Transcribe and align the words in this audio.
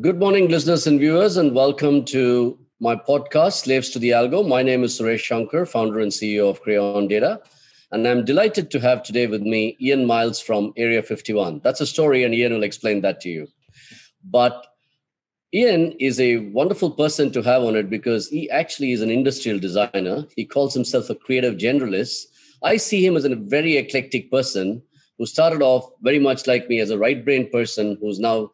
Good 0.00 0.18
morning, 0.18 0.48
listeners 0.48 0.86
and 0.86 0.98
viewers, 0.98 1.36
and 1.36 1.54
welcome 1.54 2.04
to 2.06 2.56
my 2.78 2.96
podcast, 2.96 3.64
Slaves 3.64 3.90
to 3.90 3.98
the 3.98 4.10
Algo. 4.10 4.46
My 4.46 4.62
name 4.62 4.82
is 4.82 4.98
Suresh 4.98 5.18
Shankar, 5.18 5.66
founder 5.66 5.98
and 5.98 6.10
CEO 6.10 6.48
of 6.48 6.62
Crayon 6.62 7.06
Data. 7.06 7.42
And 7.90 8.06
I'm 8.08 8.24
delighted 8.24 8.70
to 8.70 8.80
have 8.80 9.02
today 9.02 9.26
with 9.26 9.42
me 9.42 9.76
Ian 9.78 10.06
Miles 10.06 10.40
from 10.40 10.72
Area 10.78 11.02
51. 11.02 11.60
That's 11.62 11.82
a 11.82 11.86
story, 11.86 12.24
and 12.24 12.34
Ian 12.34 12.54
will 12.54 12.62
explain 12.62 13.02
that 13.02 13.20
to 13.22 13.28
you. 13.28 13.48
But 14.24 14.64
Ian 15.52 15.92
is 15.98 16.18
a 16.18 16.48
wonderful 16.50 16.92
person 16.92 17.30
to 17.32 17.42
have 17.42 17.62
on 17.62 17.76
it 17.76 17.90
because 17.90 18.28
he 18.28 18.48
actually 18.48 18.92
is 18.92 19.02
an 19.02 19.10
industrial 19.10 19.58
designer. 19.58 20.24
He 20.34 20.46
calls 20.46 20.72
himself 20.72 21.10
a 21.10 21.14
creative 21.14 21.56
generalist. 21.56 22.26
I 22.62 22.78
see 22.78 23.04
him 23.04 23.18
as 23.18 23.26
a 23.26 23.34
very 23.34 23.76
eclectic 23.76 24.30
person 24.30 24.82
who 25.18 25.26
started 25.26 25.60
off 25.60 25.90
very 26.00 26.20
much 26.20 26.46
like 26.46 26.70
me 26.70 26.80
as 26.80 26.88
a 26.88 26.96
right 26.96 27.22
brain 27.22 27.50
person 27.50 27.98
who's 28.00 28.18
now 28.18 28.52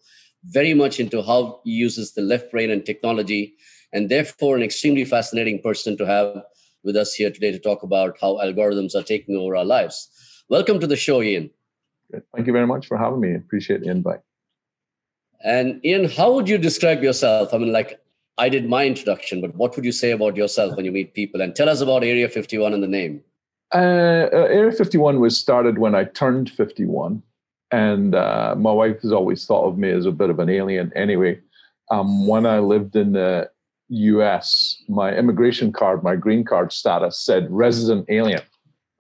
very 0.49 0.75
much 0.75 1.01
into 1.01 1.23
how 1.23 1.61
he 1.65 1.73
uses 1.73 2.13
the 2.13 2.23
left 2.23 2.51
brain 2.51 2.71
and 2.71 2.85
technology, 2.85 3.55
and 3.93 4.09
therefore 4.09 4.57
an 4.57 4.63
extremely 4.63 5.05
fascinating 5.05 5.61
person 5.63 5.97
to 5.97 6.07
have 6.07 6.43
with 6.85 6.97
us 6.97 7.15
here 7.15 7.31
today 7.31 7.51
to 7.51 7.59
talk 7.59 7.83
about 7.83 8.17
how 8.21 8.35
algorithms 8.35 8.95
are 8.95 9.03
taking 9.03 9.37
over 9.37 9.57
our 9.57 9.65
lives. 9.65 10.09
Welcome 10.49 10.79
to 10.81 10.87
the 10.87 10.97
show, 10.97 11.23
Ian. 11.23 11.51
Thank 12.35 12.47
you 12.47 12.53
very 12.53 12.67
much 12.67 12.87
for 12.87 12.97
having 12.97 13.21
me. 13.21 13.35
Appreciate 13.35 13.81
the 13.81 13.91
invite. 13.91 14.21
And 15.45 15.85
Ian, 15.85 16.09
how 16.09 16.33
would 16.33 16.49
you 16.49 16.59
describe 16.59 17.03
yourself? 17.03 17.53
I 17.53 17.59
mean, 17.59 17.73
like 17.73 18.01
I 18.39 18.49
did 18.49 18.69
my 18.69 18.87
introduction, 18.87 19.41
but 19.41 19.55
what 19.57 19.75
would 19.75 19.85
you 19.85 19.93
say 19.93 20.13
about 20.13 20.37
yourself 20.37 20.77
when 20.77 20.85
you 20.85 20.93
meet 20.93 21.15
people? 21.15 21.41
And 21.41 21.55
tell 21.55 21.69
us 21.69 21.81
about 21.81 22.05
Area 22.05 22.29
51 22.29 22.75
and 22.75 22.83
the 22.83 22.89
name. 22.89 23.23
Uh, 23.75 24.29
uh 24.33 24.47
Area 24.49 24.73
51 24.73 25.19
was 25.19 25.37
started 25.37 25.79
when 25.79 25.95
I 25.95 26.05
turned 26.05 26.51
51 26.51 27.23
and 27.71 28.15
uh, 28.15 28.55
my 28.57 28.73
wife 28.73 29.01
has 29.03 29.13
always 29.13 29.45
thought 29.45 29.67
of 29.67 29.79
me 29.79 29.91
as 29.91 30.07
a 30.07 30.13
bit 30.13 30.31
of 30.31 30.39
an 30.39 30.49
alien 30.49 30.93
anyway. 30.95 31.41
Um, 31.91 32.27
when 32.27 32.47
I 32.47 32.59
lived 32.59 32.97
in 32.97 33.13
the 33.13 33.51
US, 33.89 34.83
my 34.89 35.15
immigration 35.15 35.73
card, 35.73 36.03
my 36.03 36.17
green 36.17 36.45
card 36.45 36.73
status 36.73 37.19
said 37.19 37.47
resident 37.51 38.07
alien. 38.09 38.43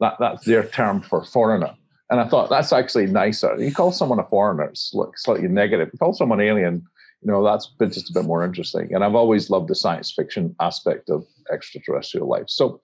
That, 0.00 0.16
that's 0.18 0.44
their 0.44 0.64
term 0.68 1.00
for 1.00 1.24
foreigner. 1.24 1.74
And 2.10 2.20
I 2.20 2.28
thought 2.28 2.50
that's 2.50 2.72
actually 2.72 3.06
nicer. 3.06 3.56
You 3.56 3.72
call 3.72 3.92
someone 3.92 4.20
a 4.20 4.24
foreigner, 4.24 4.64
it's 4.64 4.92
like 4.94 5.16
slightly 5.16 5.48
negative. 5.48 5.90
You 5.92 5.98
call 5.98 6.12
someone 6.12 6.40
alien, 6.40 6.84
you 7.22 7.32
know, 7.32 7.42
that's 7.42 7.72
just 7.80 8.10
a 8.10 8.12
bit 8.12 8.24
more 8.24 8.44
interesting. 8.44 8.94
And 8.94 9.02
I've 9.02 9.14
always 9.14 9.50
loved 9.50 9.68
the 9.68 9.74
science 9.74 10.12
fiction 10.12 10.54
aspect 10.60 11.10
of 11.10 11.26
extraterrestrial 11.52 12.28
life. 12.28 12.44
So 12.46 12.80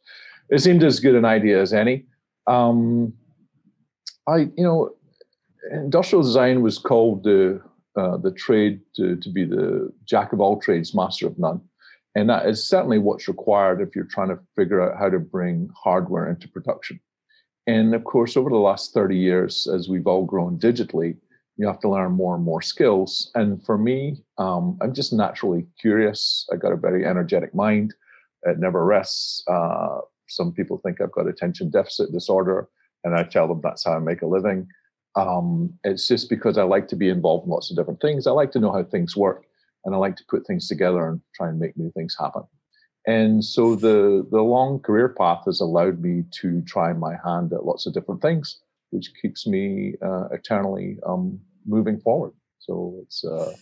it 0.48 0.60
seemed 0.60 0.82
as 0.82 0.98
good 0.98 1.14
an 1.14 1.24
idea 1.24 1.60
as 1.60 1.72
any. 1.72 2.06
Um, 2.48 3.12
I, 4.26 4.50
you 4.56 4.64
know, 4.64 4.90
industrial 5.70 6.22
design 6.22 6.62
was 6.62 6.78
called 6.78 7.24
the 7.24 7.60
uh, 7.94 8.16
the 8.16 8.32
trade 8.32 8.80
to, 8.96 9.16
to 9.16 9.28
be 9.28 9.44
the 9.44 9.92
jack 10.06 10.32
of 10.32 10.40
all 10.40 10.58
trades, 10.58 10.94
master 10.94 11.26
of 11.26 11.38
none. 11.38 11.60
And 12.14 12.28
that 12.30 12.46
is 12.46 12.66
certainly 12.66 12.98
what's 12.98 13.28
required 13.28 13.80
if 13.80 13.94
you're 13.94 14.04
trying 14.04 14.28
to 14.28 14.38
figure 14.56 14.80
out 14.80 14.98
how 14.98 15.10
to 15.10 15.18
bring 15.18 15.68
hardware 15.76 16.30
into 16.30 16.48
production. 16.48 17.00
And 17.66 17.94
of 17.94 18.04
course, 18.04 18.36
over 18.36 18.50
the 18.50 18.56
last 18.56 18.92
30 18.92 19.16
years, 19.16 19.68
as 19.72 19.88
we've 19.88 20.06
all 20.06 20.24
grown 20.24 20.58
digitally, 20.58 21.16
you 21.56 21.66
have 21.66 21.80
to 21.80 21.88
learn 21.88 22.12
more 22.12 22.34
and 22.34 22.44
more 22.44 22.62
skills. 22.62 23.30
And 23.34 23.64
for 23.64 23.78
me, 23.78 24.24
um, 24.38 24.78
I'm 24.80 24.94
just 24.94 25.12
naturally 25.12 25.66
curious. 25.80 26.46
I 26.52 26.56
got 26.56 26.72
a 26.72 26.76
very 26.76 27.06
energetic 27.06 27.54
mind. 27.54 27.94
It 28.44 28.58
never 28.58 28.84
rests. 28.84 29.44
Uh, 29.48 29.98
some 30.28 30.52
people 30.52 30.78
think 30.78 31.00
I've 31.00 31.12
got 31.12 31.28
attention 31.28 31.70
deficit 31.70 32.10
disorder, 32.10 32.68
and 33.04 33.14
I 33.14 33.24
tell 33.24 33.46
them 33.46 33.60
that's 33.62 33.84
how 33.84 33.92
I 33.92 33.98
make 33.98 34.22
a 34.22 34.26
living. 34.26 34.66
Um, 35.14 35.74
it's 35.84 36.08
just 36.08 36.30
because 36.30 36.56
I 36.56 36.62
like 36.62 36.88
to 36.88 36.96
be 36.96 37.08
involved 37.08 37.44
in 37.44 37.50
lots 37.50 37.70
of 37.70 37.76
different 37.76 38.00
things. 38.00 38.26
I 38.26 38.30
like 38.30 38.50
to 38.52 38.58
know 38.60 38.72
how 38.72 38.82
things 38.82 39.16
work, 39.16 39.44
and 39.84 39.94
I 39.94 39.98
like 39.98 40.16
to 40.16 40.24
put 40.28 40.46
things 40.46 40.68
together 40.68 41.06
and 41.06 41.20
try 41.34 41.48
and 41.48 41.58
make 41.58 41.76
new 41.76 41.90
things 41.90 42.16
happen. 42.18 42.42
And 43.06 43.44
so 43.44 43.74
the 43.74 44.26
the 44.30 44.42
long 44.42 44.78
career 44.80 45.08
path 45.08 45.42
has 45.46 45.60
allowed 45.60 46.00
me 46.00 46.24
to 46.40 46.62
try 46.62 46.92
my 46.92 47.14
hand 47.24 47.52
at 47.52 47.66
lots 47.66 47.86
of 47.86 47.92
different 47.92 48.22
things, 48.22 48.60
which 48.90 49.12
keeps 49.20 49.46
me 49.46 49.94
uh, 50.02 50.28
eternally 50.30 50.98
um, 51.04 51.38
moving 51.66 51.98
forward. 51.98 52.32
So 52.60 52.94
it's 53.02 53.24
uh, 53.24 53.52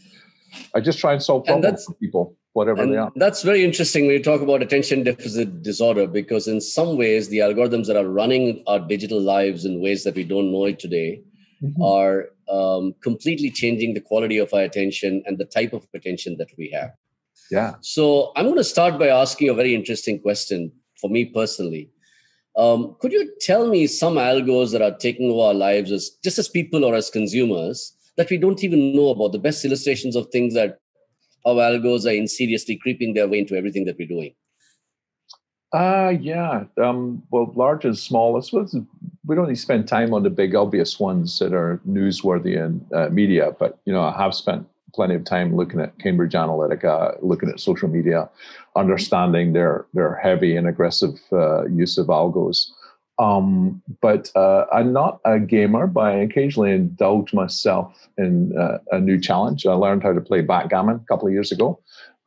I 0.74 0.80
just 0.80 0.98
try 0.98 1.14
and 1.14 1.22
solve 1.22 1.46
problems 1.46 1.84
for 1.86 1.94
people, 1.94 2.36
whatever 2.52 2.86
they 2.86 2.96
are. 2.96 3.10
That's 3.16 3.42
very 3.42 3.64
interesting 3.64 4.06
when 4.06 4.16
you 4.16 4.22
talk 4.22 4.42
about 4.42 4.62
attention 4.62 5.04
deficit 5.04 5.62
disorder, 5.62 6.06
because 6.06 6.46
in 6.46 6.60
some 6.60 6.96
ways 6.96 7.28
the 7.28 7.38
algorithms 7.38 7.86
that 7.86 7.96
are 7.96 8.08
running 8.08 8.62
our 8.66 8.78
digital 8.78 9.20
lives 9.20 9.64
in 9.64 9.80
ways 9.80 10.04
that 10.04 10.14
we 10.14 10.24
don't 10.24 10.52
know 10.52 10.66
it 10.66 10.78
today 10.78 11.22
mm-hmm. 11.62 11.82
are 11.82 12.30
um, 12.48 12.94
completely 13.02 13.50
changing 13.50 13.94
the 13.94 14.00
quality 14.00 14.38
of 14.38 14.52
our 14.52 14.62
attention 14.62 15.22
and 15.26 15.38
the 15.38 15.44
type 15.44 15.72
of 15.72 15.86
attention 15.94 16.36
that 16.38 16.48
we 16.58 16.70
have. 16.70 16.90
Yeah. 17.50 17.74
So 17.80 18.32
I'm 18.36 18.46
going 18.46 18.56
to 18.56 18.64
start 18.64 18.98
by 18.98 19.08
asking 19.08 19.48
a 19.48 19.54
very 19.54 19.74
interesting 19.74 20.20
question 20.20 20.72
for 21.00 21.10
me 21.10 21.24
personally. 21.26 21.90
Um, 22.56 22.96
could 23.00 23.12
you 23.12 23.32
tell 23.40 23.68
me 23.68 23.86
some 23.86 24.14
algos 24.14 24.72
that 24.72 24.82
are 24.82 24.96
taking 24.96 25.30
over 25.30 25.48
our 25.48 25.54
lives 25.54 25.92
as 25.92 26.10
just 26.22 26.38
as 26.38 26.48
people 26.48 26.84
or 26.84 26.94
as 26.94 27.10
consumers 27.10 27.96
that 28.16 28.30
we 28.30 28.36
don't 28.36 28.62
even 28.64 28.94
know 28.94 29.08
about? 29.08 29.32
The 29.32 29.38
best 29.38 29.64
illustrations 29.64 30.16
of 30.16 30.28
things 30.30 30.54
that 30.54 30.78
our 31.46 31.54
algos 31.54 32.06
are 32.06 32.14
insidiously 32.14 32.76
creeping 32.76 33.14
their 33.14 33.28
way 33.28 33.38
into 33.38 33.56
everything 33.56 33.84
that 33.86 33.96
we're 33.98 34.08
doing. 34.08 34.34
Uh, 35.72 36.12
yeah. 36.20 36.64
Um, 36.82 37.22
well, 37.30 37.52
large 37.54 37.84
and 37.84 37.96
small. 37.96 38.36
I 38.36 38.40
we 39.26 39.36
don't 39.36 39.46
to 39.48 39.56
spend 39.56 39.86
time 39.86 40.12
on 40.12 40.24
the 40.24 40.30
big 40.30 40.54
obvious 40.54 40.98
ones 40.98 41.38
that 41.38 41.52
are 41.52 41.80
newsworthy 41.88 42.56
in 42.56 42.84
uh, 42.92 43.08
media, 43.10 43.54
but 43.58 43.78
you 43.84 43.92
know, 43.92 44.02
I 44.02 44.16
have 44.20 44.34
spent 44.34 44.66
plenty 44.92 45.14
of 45.14 45.24
time 45.24 45.54
looking 45.54 45.80
at 45.80 45.96
Cambridge 46.00 46.32
Analytica, 46.32 47.16
looking 47.22 47.48
at 47.48 47.60
social 47.60 47.88
media, 47.88 48.28
understanding 48.74 49.52
their 49.52 49.86
their 49.94 50.16
heavy 50.16 50.56
and 50.56 50.66
aggressive 50.66 51.20
uh, 51.32 51.66
use 51.66 51.98
of 51.98 52.08
algos. 52.08 52.70
Um, 53.20 53.82
but 54.00 54.32
uh, 54.34 54.64
I'm 54.72 54.92
not 54.92 55.20
a 55.24 55.38
gamer, 55.38 55.86
but 55.86 56.00
I 56.00 56.12
occasionally 56.12 56.72
indulge 56.72 57.32
myself 57.34 58.08
in 58.16 58.56
uh, 58.58 58.78
a 58.90 58.98
new 58.98 59.20
challenge. 59.20 59.66
I 59.66 59.74
learned 59.74 60.02
how 60.02 60.14
to 60.14 60.20
play 60.22 60.40
backgammon 60.40 60.96
a 60.96 61.06
couple 61.06 61.28
of 61.28 61.34
years 61.34 61.52
ago. 61.52 61.78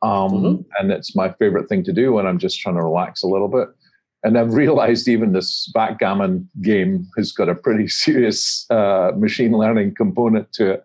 Um, 0.04 0.32
mm-hmm. 0.32 0.62
And 0.78 0.92
it's 0.92 1.16
my 1.16 1.32
favorite 1.32 1.68
thing 1.68 1.82
to 1.84 1.92
do 1.92 2.12
when 2.12 2.26
I'm 2.26 2.38
just 2.38 2.60
trying 2.60 2.74
to 2.74 2.82
relax 2.82 3.22
a 3.22 3.26
little 3.26 3.48
bit. 3.48 3.68
And 4.22 4.38
I've 4.38 4.52
realized 4.64 5.08
even 5.08 5.32
this 5.32 5.70
backgammon 5.72 6.48
game 6.60 7.08
has 7.16 7.32
got 7.32 7.48
a 7.48 7.54
pretty 7.54 7.88
serious 8.04 8.66
uh, 8.70 9.12
machine 9.16 9.52
learning 9.52 9.94
component 9.94 10.52
to 10.54 10.72
it. 10.72 10.84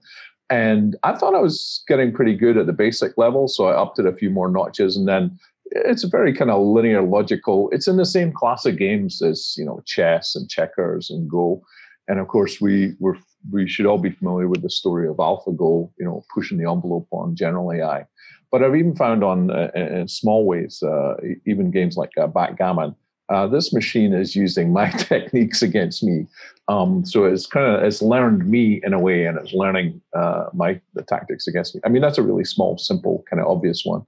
And 0.49 0.95
I 1.03 1.13
thought 1.13 1.35
I 1.35 1.41
was 1.41 1.83
getting 1.87 2.11
pretty 2.11 2.33
good 2.33 2.57
at 2.57 2.65
the 2.65 2.73
basic 2.73 3.15
level, 3.17 3.47
so 3.47 3.65
I 3.65 3.75
upped 3.75 3.99
it 3.99 4.07
a 4.07 4.15
few 4.15 4.31
more 4.31 4.49
notches. 4.49 4.97
And 4.97 5.07
then 5.07 5.37
it's 5.65 6.03
a 6.03 6.09
very 6.09 6.33
kind 6.33 6.49
of 6.49 6.65
linear, 6.65 7.03
logical. 7.03 7.69
It's 7.71 7.87
in 7.87 7.97
the 7.97 8.05
same 8.05 8.31
class 8.31 8.65
of 8.65 8.77
games 8.77 9.21
as 9.21 9.53
you 9.57 9.65
know 9.65 9.83
chess 9.85 10.35
and 10.35 10.49
checkers 10.49 11.11
and 11.11 11.29
Go. 11.29 11.61
And 12.07 12.19
of 12.19 12.29
course, 12.29 12.59
we 12.59 12.95
we 12.99 13.11
we 13.51 13.67
should 13.67 13.85
all 13.85 13.99
be 13.99 14.09
familiar 14.09 14.47
with 14.47 14.63
the 14.63 14.71
story 14.71 15.07
of 15.07 15.17
AlphaGo, 15.17 15.91
you 15.99 16.05
know, 16.05 16.25
pushing 16.33 16.57
the 16.57 16.69
envelope 16.69 17.07
on 17.11 17.35
general 17.35 17.71
AI. 17.71 18.07
But 18.51 18.63
I've 18.63 18.75
even 18.75 18.95
found 18.95 19.23
on 19.23 19.51
uh, 19.51 19.69
in 19.75 20.07
small 20.07 20.45
ways, 20.45 20.81
uh, 20.81 21.15
even 21.45 21.71
games 21.71 21.97
like 21.97 22.11
uh, 22.17 22.27
backgammon, 22.27 22.95
uh, 23.29 23.45
this 23.45 23.71
machine 23.71 24.11
is 24.11 24.35
using 24.35 24.73
my 24.73 24.89
techniques 24.97 25.61
against 25.61 26.03
me. 26.03 26.25
Um, 26.67 27.05
so 27.05 27.25
it's 27.25 27.45
kind 27.45 27.75
of 27.75 27.83
it's 27.83 28.01
learned 28.01 28.49
me 28.49 28.81
in 28.83 28.93
a 28.93 28.99
way, 28.99 29.25
and 29.25 29.37
it's 29.37 29.53
learning 29.53 30.01
uh, 30.15 30.45
my 30.53 30.81
the 30.95 31.03
tactics 31.03 31.47
against 31.47 31.75
me. 31.75 31.81
I 31.85 31.89
mean, 31.89 32.01
that's 32.01 32.17
a 32.17 32.23
really 32.23 32.45
small, 32.45 32.77
simple, 32.77 33.23
kind 33.29 33.39
of 33.39 33.47
obvious 33.47 33.85
one. 33.85 34.05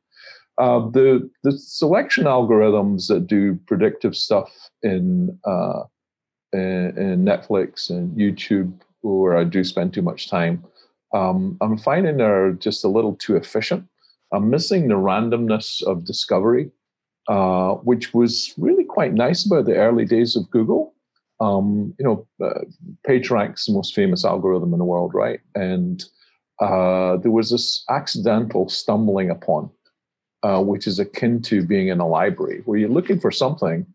Uh, 0.57 0.89
the 0.89 1.29
the 1.43 1.51
selection 1.51 2.25
algorithms 2.25 3.07
that 3.07 3.27
do 3.27 3.59
predictive 3.67 4.15
stuff 4.15 4.49
in, 4.81 5.37
in, 6.53 6.97
in 6.97 7.25
Netflix 7.25 7.89
and 7.89 8.17
YouTube, 8.17 8.73
where 9.01 9.37
I 9.37 9.43
do 9.43 9.63
spend 9.63 9.93
too 9.93 10.01
much 10.01 10.29
time, 10.29 10.63
um, 11.13 11.57
I'm 11.61 11.77
finding 11.77 12.17
they're 12.17 12.53
just 12.53 12.83
a 12.83 12.87
little 12.87 13.15
too 13.15 13.35
efficient. 13.35 13.87
I'm 14.31 14.49
missing 14.49 14.87
the 14.87 14.95
randomness 14.95 15.83
of 15.83 16.05
discovery, 16.05 16.71
uh, 17.27 17.73
which 17.75 18.13
was 18.13 18.53
really 18.57 18.83
quite 18.83 19.13
nice 19.13 19.45
about 19.45 19.65
the 19.65 19.75
early 19.75 20.05
days 20.05 20.35
of 20.35 20.49
Google. 20.49 20.93
Um, 21.39 21.93
you 21.97 22.05
know, 22.05 22.27
uh, 22.45 22.61
PageRank's 23.07 23.65
the 23.65 23.73
most 23.73 23.95
famous 23.95 24.23
algorithm 24.23 24.73
in 24.73 24.79
the 24.79 24.85
world, 24.85 25.13
right? 25.13 25.39
And 25.55 26.03
uh, 26.59 27.17
there 27.17 27.31
was 27.31 27.49
this 27.49 27.83
accidental 27.89 28.69
stumbling 28.69 29.31
upon, 29.31 29.69
uh, 30.43 30.61
which 30.61 30.85
is 30.87 30.99
akin 30.99 31.41
to 31.43 31.65
being 31.65 31.87
in 31.87 31.99
a 31.99 32.07
library, 32.07 32.61
where 32.65 32.77
you're 32.77 32.89
looking 32.89 33.19
for 33.19 33.31
something, 33.31 33.85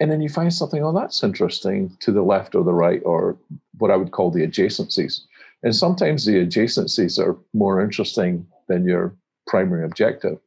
and 0.00 0.10
then 0.10 0.20
you 0.20 0.28
find 0.28 0.52
something, 0.52 0.82
oh, 0.82 0.92
that's 0.92 1.22
interesting, 1.22 1.96
to 2.00 2.10
the 2.10 2.22
left 2.22 2.54
or 2.54 2.64
the 2.64 2.72
right, 2.72 3.02
or 3.04 3.38
what 3.78 3.90
I 3.90 3.96
would 3.96 4.10
call 4.10 4.30
the 4.30 4.46
adjacencies. 4.46 5.20
And 5.62 5.76
sometimes 5.76 6.24
the 6.24 6.44
adjacencies 6.44 7.18
are 7.18 7.38
more 7.52 7.80
interesting 7.82 8.46
than 8.66 8.86
your 8.86 9.14
primary 9.50 9.84
objective. 9.84 10.38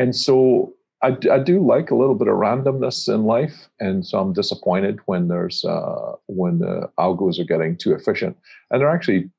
And 0.00 0.14
so 0.14 0.72
I, 1.06 1.10
I 1.30 1.38
do 1.38 1.56
like 1.74 1.90
a 1.90 1.98
little 2.00 2.14
bit 2.20 2.28
of 2.32 2.36
randomness 2.46 2.98
in 3.12 3.24
life, 3.24 3.68
and 3.78 4.06
so 4.06 4.18
I'm 4.20 4.32
disappointed 4.32 4.96
when 5.10 5.28
there's 5.28 5.64
uh, 5.64 6.12
when 6.26 6.58
the 6.64 6.74
algos 6.98 7.38
are 7.38 7.50
getting 7.52 7.76
too 7.76 7.92
efficient, 7.98 8.34
and 8.70 8.80
they're 8.80 8.96
actually 8.98 9.30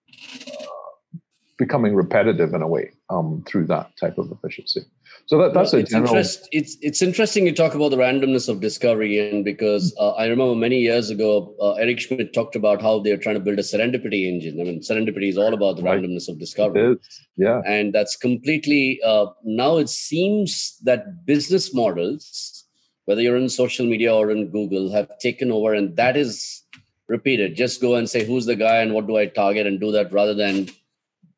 uh, 0.48 1.18
becoming 1.57 1.96
repetitive 1.96 2.54
in 2.54 2.62
a 2.62 2.68
way. 2.68 2.92
um, 3.10 3.44
through 3.48 3.66
that 3.68 3.92
type 4.00 4.18
of 4.18 4.31
efficiency. 4.31 4.81
So 5.29 5.37
that, 5.37 5.53
that's 5.53 5.73
a 5.73 5.77
it's 5.77 5.91
general. 5.91 6.09
Interest, 6.09 6.49
it's 6.51 6.75
it's 6.81 7.03
interesting 7.03 7.45
you 7.45 7.53
talk 7.53 7.75
about 7.75 7.89
the 7.89 7.97
randomness 7.97 8.49
of 8.49 8.61
discovery, 8.61 9.19
and 9.19 9.45
because 9.45 9.93
uh, 9.99 10.13
I 10.13 10.25
remember 10.25 10.55
many 10.55 10.79
years 10.79 11.11
ago, 11.11 11.53
uh, 11.61 11.73
Eric 11.73 11.99
Schmidt 11.99 12.33
talked 12.33 12.55
about 12.55 12.81
how 12.81 12.97
they're 12.97 13.15
trying 13.15 13.35
to 13.35 13.39
build 13.39 13.59
a 13.59 13.61
serendipity 13.61 14.27
engine. 14.27 14.59
I 14.59 14.63
mean, 14.63 14.79
serendipity 14.79 15.29
is 15.29 15.37
all 15.37 15.53
about 15.53 15.75
the 15.75 15.83
right. 15.83 16.01
randomness 16.01 16.29
of 16.29 16.39
discovery. 16.39 16.97
Yeah, 17.37 17.61
and 17.67 17.93
that's 17.93 18.15
completely 18.15 18.99
uh, 19.05 19.27
now. 19.43 19.77
It 19.77 19.89
seems 19.89 20.79
that 20.85 21.27
business 21.27 21.75
models, 21.75 22.65
whether 23.05 23.21
you're 23.21 23.37
in 23.37 23.49
social 23.49 23.85
media 23.85 24.15
or 24.15 24.31
in 24.31 24.49
Google, 24.49 24.91
have 24.91 25.15
taken 25.19 25.51
over, 25.51 25.75
and 25.75 25.95
that 25.95 26.17
is 26.17 26.63
repeated. 27.07 27.55
Just 27.55 27.81
go 27.81 27.93
and 27.93 28.09
say 28.09 28.25
who's 28.25 28.47
the 28.47 28.55
guy 28.55 28.77
and 28.77 28.95
what 28.95 29.05
do 29.05 29.17
I 29.17 29.27
target, 29.27 29.67
and 29.67 29.79
do 29.79 29.91
that 29.91 30.11
rather 30.11 30.33
than 30.33 30.69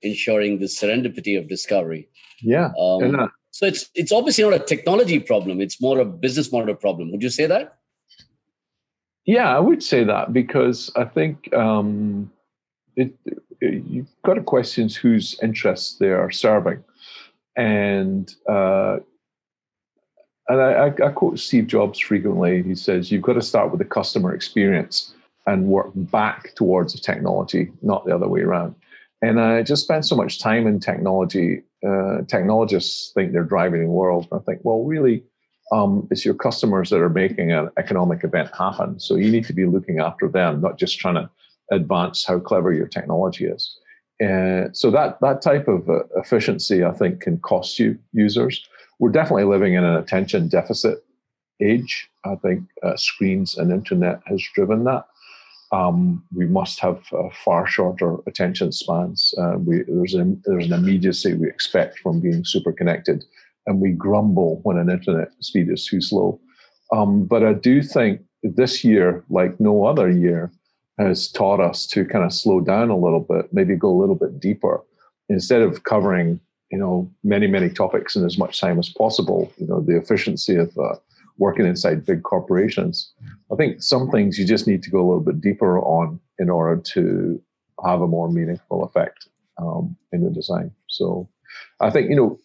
ensuring 0.01 0.59
the 0.59 0.67
serendipity 0.67 1.37
of 1.37 1.49
discovery. 1.49 2.07
Yeah. 2.41 2.71
Um, 2.79 3.19
uh, 3.19 3.27
so 3.51 3.65
it's 3.65 3.89
it's 3.93 4.11
obviously 4.11 4.43
not 4.43 4.53
a 4.53 4.59
technology 4.59 5.19
problem; 5.19 5.61
it's 5.61 5.81
more 5.81 5.99
a 5.99 6.05
business 6.05 6.51
model 6.51 6.73
problem. 6.75 7.11
Would 7.11 7.21
you 7.21 7.29
say 7.29 7.45
that? 7.45 7.77
Yeah, 9.25 9.55
I 9.55 9.59
would 9.59 9.83
say 9.83 10.03
that 10.03 10.33
because 10.33 10.89
I 10.95 11.03
think 11.03 11.53
um, 11.53 12.31
it, 12.95 13.13
it, 13.25 13.83
you've 13.87 14.07
got 14.25 14.33
to 14.35 14.41
question 14.41 14.89
whose 14.89 15.39
interests 15.43 15.97
they 15.97 16.09
are 16.09 16.31
serving, 16.31 16.83
and 17.55 18.33
uh, 18.49 18.97
and 20.47 20.61
I, 20.61 20.87
I, 20.87 21.11
quote 21.11 21.39
Steve 21.39 21.67
Jobs 21.67 21.99
frequently. 21.99 22.63
He 22.63 22.75
says 22.75 23.11
you've 23.11 23.21
got 23.21 23.33
to 23.33 23.41
start 23.41 23.69
with 23.71 23.79
the 23.79 23.85
customer 23.85 24.33
experience 24.33 25.13
and 25.45 25.67
work 25.67 25.91
back 25.95 26.55
towards 26.55 26.93
the 26.93 26.99
technology, 26.99 27.71
not 27.81 28.05
the 28.05 28.15
other 28.15 28.27
way 28.27 28.41
around. 28.41 28.75
And 29.21 29.39
I 29.39 29.61
just 29.61 29.83
spent 29.83 30.05
so 30.05 30.15
much 30.15 30.39
time 30.39 30.65
in 30.67 30.79
technology. 30.79 31.61
Uh, 31.85 32.21
technologists 32.27 33.11
think 33.13 33.31
they're 33.31 33.43
driving 33.43 33.83
the 33.83 33.89
world. 33.89 34.27
I 34.31 34.39
think, 34.39 34.61
well, 34.63 34.83
really, 34.83 35.23
um, 35.71 36.07
it's 36.11 36.25
your 36.25 36.33
customers 36.33 36.89
that 36.89 37.01
are 37.01 37.09
making 37.09 37.51
an 37.51 37.69
economic 37.77 38.23
event 38.23 38.49
happen. 38.57 38.99
So 38.99 39.15
you 39.15 39.31
need 39.31 39.45
to 39.45 39.53
be 39.53 39.65
looking 39.65 39.99
after 39.99 40.27
them, 40.27 40.61
not 40.61 40.77
just 40.79 40.99
trying 40.99 41.15
to 41.15 41.29
advance 41.71 42.25
how 42.25 42.39
clever 42.39 42.73
your 42.73 42.87
technology 42.87 43.45
is. 43.45 43.77
And 44.19 44.75
so 44.75 44.91
that 44.91 45.19
that 45.21 45.41
type 45.41 45.67
of 45.67 45.89
uh, 45.89 46.03
efficiency, 46.15 46.83
I 46.83 46.91
think, 46.91 47.21
can 47.21 47.39
cost 47.39 47.79
you 47.79 47.97
users. 48.13 48.63
We're 48.99 49.11
definitely 49.11 49.45
living 49.45 49.73
in 49.73 49.83
an 49.83 49.95
attention 49.95 50.47
deficit 50.47 51.03
age. 51.59 52.09
I 52.25 52.35
think 52.35 52.63
uh, 52.83 52.97
screens 52.97 53.57
and 53.57 53.71
internet 53.71 54.21
has 54.27 54.43
driven 54.53 54.83
that 54.83 55.05
um, 55.71 56.23
we 56.33 56.45
must 56.45 56.79
have 56.79 57.01
uh, 57.13 57.29
far 57.45 57.65
shorter 57.65 58.17
attention 58.27 58.71
spans. 58.71 59.33
Uh, 59.37 59.55
we, 59.57 59.83
there's, 59.87 60.13
an, 60.13 60.41
there's 60.45 60.65
an 60.65 60.73
immediacy 60.73 61.33
we 61.33 61.47
expect 61.47 61.99
from 61.99 62.19
being 62.19 62.43
super 62.43 62.73
connected, 62.73 63.23
and 63.67 63.79
we 63.79 63.91
grumble 63.91 64.59
when 64.63 64.77
an 64.77 64.89
internet 64.89 65.29
speed 65.39 65.69
is 65.69 65.85
too 65.85 66.01
slow. 66.01 66.39
Um, 66.91 67.23
but 67.23 67.43
I 67.43 67.53
do 67.53 67.81
think 67.81 68.21
this 68.43 68.83
year, 68.83 69.23
like 69.29 69.59
no 69.59 69.85
other 69.85 70.09
year, 70.09 70.51
has 70.99 71.31
taught 71.31 71.59
us 71.59 71.87
to 71.87 72.05
kind 72.05 72.25
of 72.25 72.33
slow 72.33 72.59
down 72.59 72.89
a 72.89 72.97
little 72.97 73.21
bit, 73.21 73.53
maybe 73.53 73.75
go 73.75 73.89
a 73.89 73.99
little 73.99 74.15
bit 74.15 74.39
deeper. 74.39 74.83
Instead 75.29 75.61
of 75.61 75.83
covering, 75.83 76.39
you 76.69 76.77
know, 76.77 77.09
many, 77.23 77.47
many 77.47 77.69
topics 77.69 78.15
in 78.15 78.25
as 78.25 78.37
much 78.37 78.59
time 78.59 78.77
as 78.77 78.89
possible, 78.89 79.51
you 79.57 79.67
know, 79.67 79.79
the 79.79 79.97
efficiency 79.97 80.55
of 80.55 80.77
uh, 80.77 80.95
working 81.41 81.65
inside 81.65 82.05
big 82.05 82.21
corporations. 82.21 82.95
I 83.51 83.55
think 83.55 83.81
some 83.81 84.05
things 84.11 84.37
you 84.37 84.45
just 84.45 84.67
need 84.67 84.83
to 84.83 84.91
go 84.91 84.99
a 84.99 85.07
little 85.09 85.27
bit 85.29 85.41
deeper 85.41 85.79
on 85.79 86.19
in 86.37 86.49
order 86.49 86.79
to 86.93 87.41
have 87.83 88.01
a 88.01 88.13
more 88.15 88.29
meaningful 88.31 88.83
effect 88.83 89.27
um, 89.57 89.97
in 90.13 90.23
the 90.23 90.29
design. 90.29 90.69
So 90.87 91.27
I 91.79 91.89
think, 91.89 92.09
you 92.11 92.15
know, 92.15 92.39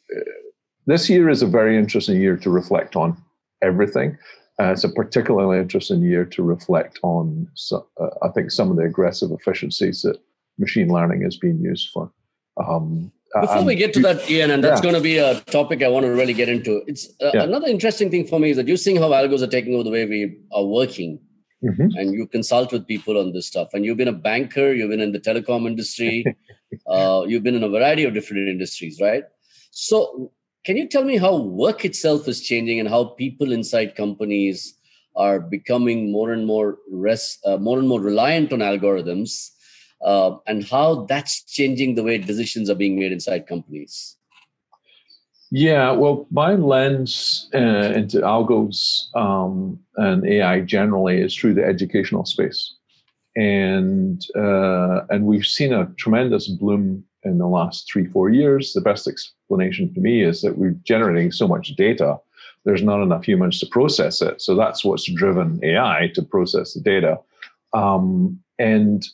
this 0.87 1.10
year 1.10 1.28
is 1.28 1.43
a 1.43 1.46
very 1.58 1.76
interesting 1.76 2.19
year 2.25 2.37
to 2.38 2.50
reflect 2.50 2.96
on 2.96 3.16
everything. 3.60 4.16
Uh, 4.58 4.72
it's 4.72 4.84
a 4.84 4.88
particularly 5.02 5.58
interesting 5.58 6.00
year 6.02 6.25
to 6.25 6.43
reflect 6.43 6.98
on, 7.02 7.46
so, 7.54 7.87
uh, 8.00 8.26
I 8.26 8.28
think, 8.34 8.50
some 8.50 8.70
of 8.70 8.76
the 8.78 8.84
aggressive 8.84 9.31
efficiencies 9.31 10.00
that 10.02 10.19
machine 10.58 10.88
learning 10.88 11.22
is 11.22 11.37
being 11.37 11.60
used 11.60 11.90
for. 11.93 12.10
Um, 12.56 13.12
before 13.40 13.58
um, 13.58 13.64
we 13.64 13.75
get 13.75 13.93
to 13.94 14.00
that, 14.00 14.28
Ian, 14.31 14.50
and 14.50 14.62
that's 14.62 14.78
yeah. 14.78 14.82
going 14.82 14.94
to 14.94 15.00
be 15.00 15.19
a 15.19 15.40
topic 15.43 15.82
I 15.82 15.88
want 15.88 16.06
to 16.06 16.11
really 16.12 16.32
get 16.32 16.49
into. 16.49 16.82
It's 16.87 17.08
uh, 17.20 17.31
yeah. 17.34 17.43
another 17.43 17.67
interesting 17.67 18.11
thing 18.11 18.26
for 18.26 18.38
me 18.38 18.50
is 18.50 18.56
that 18.56 18.69
you're 18.69 18.76
seeing 18.76 18.96
how 18.96 19.11
algos 19.11 19.43
are 19.43 19.49
taking 19.49 19.75
over 19.75 19.84
the 19.84 19.90
way 19.90 20.06
we 20.06 20.38
are 20.52 20.64
working, 20.64 21.19
mm-hmm. 21.62 21.88
and 21.96 22.14
you 22.14 22.26
consult 22.26 22.73
with 22.73 22.87
people 22.87 23.19
on 23.19 23.32
this 23.32 23.46
stuff. 23.46 23.69
And 23.75 23.84
you've 23.84 23.96
been 23.96 24.08
a 24.08 24.12
banker, 24.12 24.73
you've 24.73 24.90
been 24.90 25.00
in 25.00 25.12
the 25.12 25.20
telecom 25.20 25.67
industry, 25.67 26.25
uh, 26.87 27.25
you've 27.26 27.43
been 27.43 27.55
in 27.55 27.64
a 27.64 27.69
variety 27.69 28.05
of 28.05 28.14
different 28.14 28.49
industries, 28.49 29.00
right? 29.00 29.25
So, 29.70 30.32
can 30.64 30.76
you 30.76 30.88
tell 30.88 31.05
me 31.05 31.17
how 31.17 31.37
work 31.37 31.84
itself 31.84 32.26
is 32.29 32.40
changing 32.40 32.81
and 32.81 32.88
how 32.88 33.05
people 33.05 33.52
inside 33.52 33.94
companies 33.94 34.79
are 35.14 35.40
becoming 35.40 36.11
more 36.11 36.32
and 36.32 36.46
more 36.46 36.79
res- 36.90 37.38
uh, 37.44 37.56
more 37.56 37.79
and 37.79 37.88
more 37.88 38.00
reliant 38.00 38.52
on 38.52 38.61
algorithms? 38.61 39.50
Uh, 40.06 40.37
and 40.47 40.64
how 40.64 41.05
that's 41.06 41.43
changing 41.43 41.97
the 41.97 42.03
way 42.03 42.17
decisions 42.17 42.70
are 42.70 42.75
being 42.75 42.99
made 42.99 43.12
inside 43.12 43.47
companies. 43.47 44.17
Yeah, 45.50 45.91
well, 45.93 46.26
my 46.31 46.55
lens 46.55 47.49
uh, 47.55 47.93
into 47.94 48.20
algos 48.20 49.14
um, 49.14 49.79
and 49.97 50.26
AI 50.26 50.61
generally 50.61 51.20
is 51.20 51.37
through 51.37 51.55
the 51.55 51.64
educational 51.64 52.25
space, 52.25 52.75
and 53.37 54.25
uh, 54.37 55.03
and 55.11 55.26
we've 55.26 55.47
seen 55.47 55.73
a 55.73 55.87
tremendous 55.99 56.49
bloom 56.49 57.05
in 57.23 57.38
the 57.38 57.47
last 57.47 57.91
three 57.91 58.06
four 58.06 58.29
years. 58.31 58.73
The 58.73 58.81
best 58.81 59.06
explanation 59.06 59.93
to 59.94 60.00
me 60.00 60.23
is 60.23 60.43
that 60.43 60.58
we're 60.58 60.76
generating 60.85 61.31
so 61.31 61.47
much 61.47 61.75
data, 61.76 62.19
there's 62.64 62.82
not 62.82 63.03
enough 63.03 63.25
humans 63.25 63.61
to 63.61 63.67
process 63.67 64.20
it. 64.20 64.43
So 64.43 64.56
that's 64.56 64.85
what's 64.85 65.11
driven 65.11 65.61
AI 65.62 66.11
to 66.14 66.23
process 66.23 66.75
the 66.75 66.81
data, 66.81 67.19
um, 67.73 68.41
and 68.58 69.05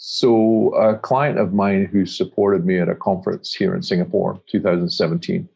so, 0.00 0.72
a 0.76 0.96
client 0.96 1.40
of 1.40 1.52
mine 1.52 1.86
who 1.86 2.06
supported 2.06 2.64
me 2.64 2.78
at 2.78 2.88
a 2.88 2.94
conference 2.94 3.52
here 3.52 3.74
in 3.74 3.82
Singapore, 3.82 4.40
2017, 4.46 5.48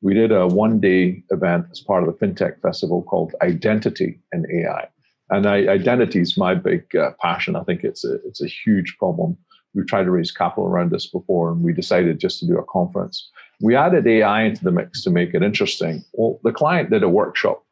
we 0.00 0.14
did 0.14 0.32
a 0.32 0.46
one 0.46 0.80
day 0.80 1.22
event 1.28 1.66
as 1.70 1.80
part 1.80 2.02
of 2.02 2.08
the 2.08 2.26
FinTech 2.26 2.62
Festival 2.62 3.02
called 3.02 3.34
Identity 3.42 4.18
and 4.32 4.46
AI. 4.50 4.88
And 5.28 5.46
I, 5.46 5.66
identity 5.70 6.20
is 6.20 6.38
my 6.38 6.54
big 6.54 6.96
uh, 6.96 7.10
passion. 7.20 7.54
I 7.54 7.64
think 7.64 7.84
it's 7.84 8.02
a, 8.02 8.14
it's 8.26 8.40
a 8.40 8.46
huge 8.46 8.96
problem. 8.98 9.36
We've 9.74 9.86
tried 9.86 10.04
to 10.04 10.10
raise 10.10 10.32
capital 10.32 10.64
around 10.64 10.90
this 10.90 11.06
before, 11.06 11.52
and 11.52 11.62
we 11.62 11.74
decided 11.74 12.18
just 12.18 12.38
to 12.40 12.46
do 12.46 12.56
a 12.56 12.64
conference. 12.64 13.30
We 13.60 13.76
added 13.76 14.06
AI 14.06 14.44
into 14.44 14.64
the 14.64 14.72
mix 14.72 15.02
to 15.02 15.10
make 15.10 15.34
it 15.34 15.42
interesting. 15.42 16.02
Well, 16.14 16.40
the 16.44 16.52
client 16.52 16.88
did 16.88 17.02
a 17.02 17.10
workshop, 17.10 17.62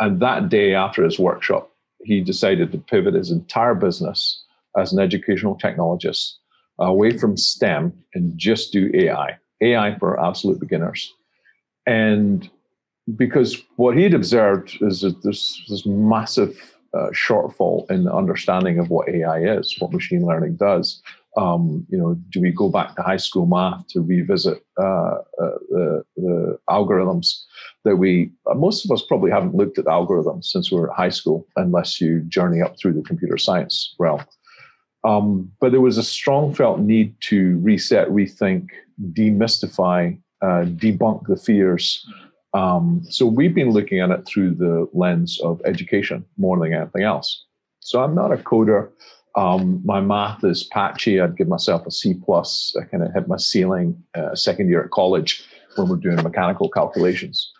and 0.00 0.20
that 0.20 0.50
day 0.50 0.74
after 0.74 1.02
his 1.02 1.18
workshop, 1.18 1.70
he 2.02 2.20
decided 2.20 2.72
to 2.72 2.78
pivot 2.78 3.14
his 3.14 3.30
entire 3.30 3.74
business 3.74 4.43
as 4.78 4.92
an 4.92 4.98
educational 4.98 5.56
technologist 5.56 6.34
away 6.78 7.16
from 7.16 7.36
STEM 7.36 7.92
and 8.14 8.36
just 8.36 8.72
do 8.72 8.90
AI, 8.94 9.36
AI 9.60 9.98
for 9.98 10.20
absolute 10.20 10.60
beginners. 10.60 11.12
And 11.86 12.48
because 13.16 13.62
what 13.76 13.96
he'd 13.96 14.14
observed 14.14 14.78
is 14.80 15.02
that 15.02 15.22
there's 15.22 15.62
this 15.68 15.86
massive 15.86 16.74
uh, 16.94 17.10
shortfall 17.10 17.90
in 17.90 18.04
the 18.04 18.14
understanding 18.14 18.78
of 18.78 18.88
what 18.88 19.08
AI 19.08 19.40
is, 19.40 19.74
what 19.78 19.92
machine 19.92 20.24
learning 20.24 20.56
does. 20.56 21.02
Um, 21.36 21.84
you 21.88 21.98
know, 21.98 22.14
do 22.30 22.40
we 22.40 22.52
go 22.52 22.68
back 22.68 22.94
to 22.94 23.02
high 23.02 23.16
school 23.16 23.46
math 23.46 23.88
to 23.88 24.00
revisit 24.00 24.64
uh, 24.78 24.82
uh, 24.84 25.58
the, 25.68 26.04
the, 26.16 26.58
algorithms 26.70 27.42
that 27.84 27.96
we, 27.96 28.30
uh, 28.48 28.54
most 28.54 28.84
of 28.84 28.92
us 28.92 29.02
probably 29.02 29.32
haven't 29.32 29.56
looked 29.56 29.76
at 29.76 29.86
algorithms 29.86 30.44
since 30.44 30.70
we 30.70 30.78
were 30.78 30.92
at 30.92 30.96
high 30.96 31.08
school, 31.08 31.44
unless 31.56 32.00
you 32.00 32.20
journey 32.28 32.62
up 32.62 32.78
through 32.78 32.92
the 32.92 33.02
computer 33.02 33.36
science 33.36 33.96
realm. 33.98 34.22
Um, 35.04 35.52
but 35.60 35.70
there 35.70 35.80
was 35.80 35.98
a 35.98 36.02
strong 36.02 36.54
felt 36.54 36.80
need 36.80 37.14
to 37.28 37.58
reset, 37.58 38.08
rethink, 38.08 38.68
demystify, 39.12 40.18
uh, 40.42 40.64
debunk 40.64 41.26
the 41.26 41.36
fears. 41.36 42.04
Um, 42.54 43.02
so 43.10 43.26
we've 43.26 43.54
been 43.54 43.70
looking 43.70 44.00
at 44.00 44.10
it 44.10 44.26
through 44.26 44.54
the 44.54 44.88
lens 44.92 45.40
of 45.40 45.60
education 45.64 46.24
more 46.38 46.58
than 46.58 46.72
anything 46.72 47.02
else. 47.02 47.44
So 47.80 48.02
I'm 48.02 48.14
not 48.14 48.32
a 48.32 48.36
coder. 48.36 48.90
Um, 49.36 49.82
my 49.84 50.00
math 50.00 50.44
is 50.44 50.64
patchy. 50.64 51.20
I'd 51.20 51.36
give 51.36 51.48
myself 51.48 51.86
a 51.86 51.90
C 51.90 52.14
plus. 52.14 52.74
I 52.80 52.84
kind 52.84 53.02
of 53.02 53.12
hit 53.12 53.28
my 53.28 53.36
ceiling 53.36 54.02
uh, 54.14 54.34
second 54.34 54.68
year 54.68 54.84
at 54.84 54.90
college 54.90 55.44
when 55.74 55.88
we're 55.88 55.96
doing 55.96 56.22
mechanical 56.22 56.68
calculations. 56.68 57.50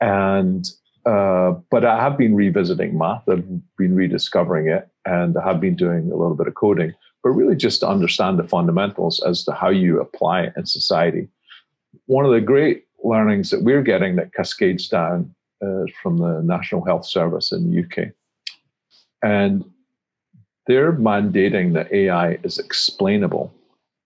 And 0.00 0.68
uh, 1.06 1.52
but 1.70 1.84
I 1.84 2.00
have 2.00 2.18
been 2.18 2.34
revisiting 2.34 2.96
math. 2.98 3.28
I've 3.28 3.46
been 3.76 3.94
rediscovering 3.94 4.68
it, 4.68 4.88
and 5.06 5.36
I 5.38 5.44
have 5.44 5.60
been 5.60 5.76
doing 5.76 6.10
a 6.10 6.16
little 6.16 6.34
bit 6.34 6.46
of 6.46 6.54
coding, 6.54 6.94
but 7.22 7.30
really 7.30 7.56
just 7.56 7.80
to 7.80 7.88
understand 7.88 8.38
the 8.38 8.44
fundamentals 8.44 9.22
as 9.26 9.44
to 9.44 9.52
how 9.52 9.70
you 9.70 10.00
apply 10.00 10.42
it 10.42 10.52
in 10.56 10.66
society. 10.66 11.28
One 12.06 12.26
of 12.26 12.32
the 12.32 12.40
great 12.40 12.84
learnings 13.02 13.50
that 13.50 13.62
we're 13.62 13.82
getting 13.82 14.16
that 14.16 14.34
cascades 14.34 14.88
down 14.88 15.34
uh, 15.62 15.84
from 16.02 16.18
the 16.18 16.42
National 16.42 16.84
Health 16.84 17.06
Service 17.06 17.52
in 17.52 17.70
the 17.70 17.80
UK, 17.82 18.12
and 19.22 19.64
they're 20.66 20.92
mandating 20.92 21.72
that 21.74 21.92
AI 21.92 22.38
is 22.42 22.58
explainable. 22.58 23.52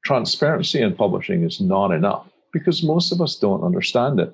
Transparency 0.04 0.80
in 0.80 0.94
publishing 0.94 1.42
is 1.42 1.60
not 1.60 1.90
enough. 1.90 2.26
because 2.52 2.84
most 2.84 3.10
of 3.10 3.20
us 3.20 3.34
don't 3.34 3.64
understand 3.64 4.20
it. 4.20 4.32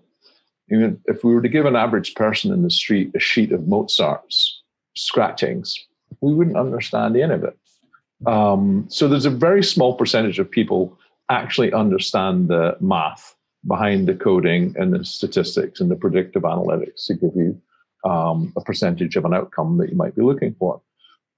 If 0.71 1.25
we 1.25 1.35
were 1.35 1.43
to 1.43 1.49
give 1.49 1.67
an 1.67 1.77
average 1.77 2.15
person 2.15 2.53
in 2.53 2.63
the 2.63 2.71
street 2.71 3.11
a 3.15 3.21
sheet 3.21 3.53
of 3.53 3.67
Mozart's 3.67 4.63
scratchings, 4.95 5.77
we 6.21 6.35
wouldn't 6.35 6.57
understand 6.57 7.17
any 7.17 7.35
of 7.35 7.45
it. 7.45 7.57
Um, 8.27 8.87
so 8.89 9.09
there's 9.09 9.27
a 9.27 9.31
very 9.31 9.63
small 9.63 9.95
percentage 9.95 10.39
of 10.39 10.51
people 10.51 10.97
actually 11.31 11.73
understand 11.73 12.49
the 12.49 12.77
math 12.81 13.35
behind 13.67 14.09
the 14.09 14.15
coding 14.15 14.75
and 14.79 14.93
the 14.93 15.05
statistics 15.05 15.81
and 15.81 15.91
the 15.91 15.97
predictive 15.97 16.43
analytics 16.43 17.07
to 17.07 17.15
give 17.15 17.35
you 17.35 17.61
um, 18.05 18.53
a 18.57 18.61
percentage 18.61 19.17
of 19.17 19.25
an 19.25 19.35
outcome 19.35 19.79
that 19.79 19.91
you 19.91 19.97
might 19.97 20.17
be 20.17 20.23
looking 20.23 20.55
for. 20.59 20.81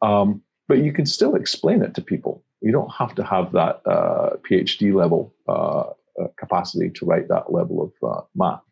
Um, 0.03 0.43
but 0.69 0.79
you 0.79 0.93
can 0.93 1.07
still 1.07 1.35
explain 1.35 1.83
it 1.83 1.95
to 1.95 2.03
people. 2.03 2.43
You 2.61 2.73
don't 2.73 2.93
have 2.93 3.15
to 3.17 3.25
have 3.25 3.53
that 3.53 3.83
uh, 3.87 4.37
PhD 4.49 4.95
level 4.95 5.35
uh, 5.49 5.91
uh, 6.21 6.29
capacity 6.37 6.91
to 6.91 7.05
write 7.05 7.29
that 7.29 7.53
level 7.53 7.83
of 7.83 8.09
uh, 8.09 8.23
math. 8.35 8.63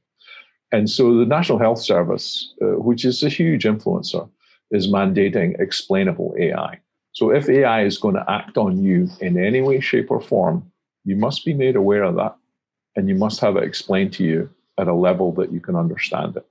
And 0.72 0.88
so 0.88 1.16
the 1.16 1.26
National 1.26 1.58
Health 1.58 1.80
Service, 1.80 2.54
uh, 2.62 2.78
which 2.78 3.04
is 3.04 3.22
a 3.22 3.28
huge 3.28 3.64
influencer, 3.64 4.28
is 4.70 4.88
mandating 4.88 5.58
explainable 5.60 6.34
AI. 6.38 6.78
So 7.12 7.30
if 7.30 7.48
AI 7.48 7.84
is 7.84 7.98
going 7.98 8.14
to 8.14 8.24
act 8.30 8.56
on 8.56 8.82
you 8.82 9.08
in 9.20 9.36
any 9.42 9.60
way, 9.62 9.80
shape, 9.80 10.10
or 10.10 10.20
form, 10.20 10.70
you 11.04 11.16
must 11.16 11.44
be 11.44 11.54
made 11.54 11.74
aware 11.74 12.04
of 12.04 12.14
that 12.16 12.36
and 12.96 13.08
you 13.08 13.14
must 13.14 13.40
have 13.40 13.56
it 13.56 13.64
explained 13.64 14.12
to 14.14 14.24
you 14.24 14.50
at 14.78 14.86
a 14.86 14.94
level 14.94 15.32
that 15.32 15.52
you 15.52 15.60
can 15.60 15.76
understand 15.76 16.36
it. 16.36 16.46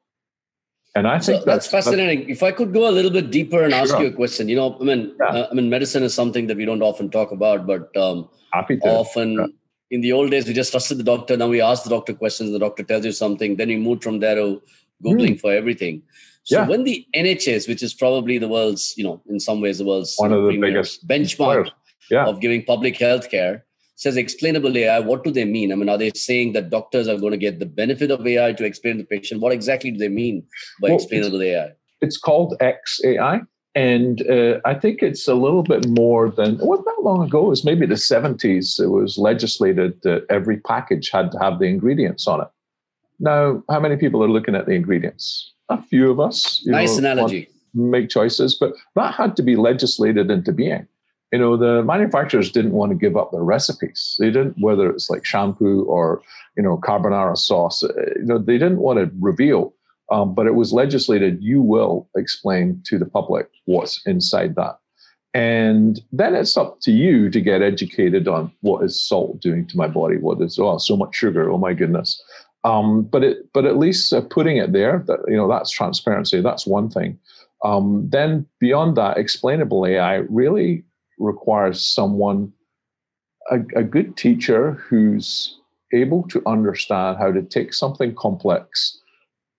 And 0.95 1.07
I 1.07 1.19
think 1.19 1.23
so 1.23 1.31
that's, 1.45 1.45
that's, 1.45 1.67
fascinating. 1.67 2.27
That's, 2.27 2.31
if 2.31 2.43
I 2.43 2.51
could 2.51 2.73
go 2.73 2.89
a 2.89 2.91
little 2.91 3.11
bit 3.11 3.31
deeper 3.31 3.63
and 3.63 3.71
sure. 3.71 3.81
ask 3.81 3.99
you 3.99 4.07
a 4.07 4.11
question, 4.11 4.49
you 4.49 4.55
know, 4.55 4.75
I 4.79 4.83
mean, 4.83 5.15
yeah. 5.19 5.27
uh, 5.27 5.47
I 5.51 5.53
mean, 5.53 5.69
medicine 5.69 6.03
is 6.03 6.13
something 6.13 6.47
that 6.47 6.57
we 6.57 6.65
don't 6.65 6.81
often 6.81 7.09
talk 7.09 7.31
about, 7.31 7.67
but 7.67 7.95
um, 7.95 8.27
often 8.53 9.33
yeah. 9.33 9.45
In 9.91 10.01
the 10.01 10.11
old 10.11 10.31
days 10.31 10.47
we 10.47 10.53
just 10.53 10.71
trusted 10.71 10.97
the 10.97 11.03
doctor. 11.03 11.35
Now 11.35 11.47
we 11.47 11.61
ask 11.61 11.83
the 11.83 11.89
doctor 11.89 12.13
questions, 12.13 12.51
the 12.51 12.59
doctor 12.59 12.83
tells 12.83 13.05
you 13.05 13.11
something, 13.11 13.55
then 13.55 13.69
we 13.69 13.77
move 13.77 14.03
from 14.03 14.19
there 14.19 14.35
to 14.35 14.61
googling 15.03 15.35
mm. 15.35 15.41
for 15.41 15.51
everything. 15.51 16.01
So 16.43 16.59
yeah. 16.59 16.67
when 16.67 16.83
the 16.83 17.05
NHS, 17.15 17.67
which 17.67 17.83
is 17.83 17.93
probably 17.93 18.37
the 18.37 18.47
world's, 18.47 18.93
you 18.97 19.03
know, 19.03 19.21
in 19.29 19.39
some 19.39 19.61
ways 19.61 19.77
the 19.77 19.85
world's 19.85 20.15
one 20.17 20.33
of 20.33 20.43
the 20.43 20.57
biggest 20.57 21.07
benchmark 21.07 21.69
of 22.11 22.41
giving 22.41 22.63
public 22.63 22.97
health 22.97 23.29
care, 23.29 23.65
says 23.95 24.15
explainable 24.15 24.75
AI, 24.77 24.99
what 24.99 25.23
do 25.23 25.31
they 25.31 25.43
mean? 25.43 25.71
I 25.71 25.75
mean, 25.75 25.89
are 25.89 25.97
they 25.97 26.11
saying 26.15 26.53
that 26.53 26.69
doctors 26.69 27.07
are 27.07 27.17
going 27.17 27.31
to 27.31 27.37
get 27.37 27.59
the 27.59 27.65
benefit 27.65 28.11
of 28.11 28.25
AI 28.25 28.53
to 28.53 28.63
explain 28.63 28.95
to 28.95 29.03
the 29.03 29.07
patient? 29.07 29.41
What 29.41 29.51
exactly 29.51 29.91
do 29.91 29.97
they 29.97 30.07
mean 30.07 30.43
by 30.81 30.87
well, 30.87 30.95
explainable 30.95 31.41
AI? 31.41 31.71
It's 32.01 32.17
called 32.17 32.55
XAI. 32.61 33.45
And 33.75 34.27
uh, 34.29 34.59
I 34.65 34.73
think 34.73 35.03
it's 35.03 35.27
a 35.27 35.35
little 35.35 35.63
bit 35.63 35.87
more 35.87 36.31
than, 36.31 36.55
it 36.55 36.65
wasn't 36.65 36.87
that 36.87 37.03
long 37.03 37.23
ago, 37.23 37.45
it 37.45 37.49
was 37.49 37.63
maybe 37.63 37.85
the 37.85 37.95
70s. 37.95 38.79
It 38.79 38.87
was 38.87 39.17
legislated 39.17 40.01
that 40.03 40.25
every 40.29 40.57
package 40.57 41.09
had 41.11 41.31
to 41.31 41.39
have 41.39 41.59
the 41.59 41.65
ingredients 41.65 42.27
on 42.27 42.41
it. 42.41 42.47
Now, 43.19 43.63
how 43.69 43.79
many 43.79 43.95
people 43.95 44.23
are 44.23 44.29
looking 44.29 44.55
at 44.55 44.65
the 44.65 44.73
ingredients? 44.73 45.53
A 45.69 45.81
few 45.81 46.09
of 46.09 46.19
us. 46.19 46.63
nice 46.65 46.97
know, 46.97 47.11
analogy. 47.11 47.47
Make 47.75 48.09
choices, 48.09 48.55
but 48.55 48.73
that 48.95 49.13
had 49.13 49.35
to 49.35 49.43
be 49.43 49.55
legislated 49.55 50.31
into 50.31 50.51
being 50.51 50.87
you 51.31 51.39
know 51.39 51.57
the 51.57 51.83
manufacturers 51.83 52.51
didn't 52.51 52.71
want 52.71 52.91
to 52.91 52.97
give 52.97 53.15
up 53.15 53.31
their 53.31 53.43
recipes 53.43 54.15
they 54.19 54.27
didn't 54.27 54.55
whether 54.59 54.89
it's 54.89 55.09
like 55.09 55.25
shampoo 55.25 55.83
or 55.83 56.21
you 56.57 56.63
know 56.63 56.77
carbonara 56.77 57.37
sauce 57.37 57.83
uh, 57.83 57.93
you 58.15 58.25
know 58.25 58.37
they 58.37 58.57
didn't 58.57 58.79
want 58.79 58.99
to 58.99 59.11
reveal 59.19 59.73
um, 60.11 60.33
but 60.33 60.47
it 60.47 60.55
was 60.55 60.73
legislated 60.73 61.41
you 61.41 61.61
will 61.61 62.09
explain 62.15 62.81
to 62.85 62.97
the 62.97 63.05
public 63.05 63.49
what's 63.65 64.01
inside 64.05 64.55
that. 64.55 64.77
And 65.33 66.01
then 66.11 66.33
it's 66.33 66.57
up 66.57 66.79
to 66.81 66.91
you 66.91 67.29
to 67.29 67.39
get 67.39 67.61
educated 67.61 68.27
on 68.27 68.51
what 68.61 68.83
is 68.83 69.07
salt 69.07 69.39
doing 69.41 69.67
to 69.67 69.77
my 69.77 69.87
body 69.87 70.17
what 70.17 70.41
is 70.41 70.57
oh 70.57 70.79
so 70.79 70.97
much 70.97 71.15
sugar 71.15 71.51
oh 71.51 71.57
my 71.57 71.73
goodness. 71.73 72.21
Um, 72.63 73.03
but 73.03 73.23
it 73.23 73.37
but 73.53 73.65
at 73.65 73.77
least 73.77 74.11
uh, 74.11 74.21
putting 74.21 74.57
it 74.57 74.73
there 74.73 75.03
that 75.07 75.19
you 75.27 75.37
know 75.37 75.47
that's 75.47 75.69
transparency 75.71 76.41
that's 76.41 76.65
one 76.65 76.89
thing. 76.89 77.19
Um, 77.63 78.07
then 78.09 78.47
beyond 78.59 78.95
that 78.97 79.17
explainable 79.17 79.85
ai 79.85 80.15
really 80.29 80.83
requires 81.19 81.85
someone, 81.85 82.51
a, 83.51 83.59
a 83.75 83.83
good 83.83 84.17
teacher 84.17 84.73
who's 84.73 85.59
able 85.93 86.23
to 86.29 86.41
understand 86.45 87.17
how 87.17 87.31
to 87.31 87.41
take 87.41 87.73
something 87.73 88.15
complex 88.15 88.99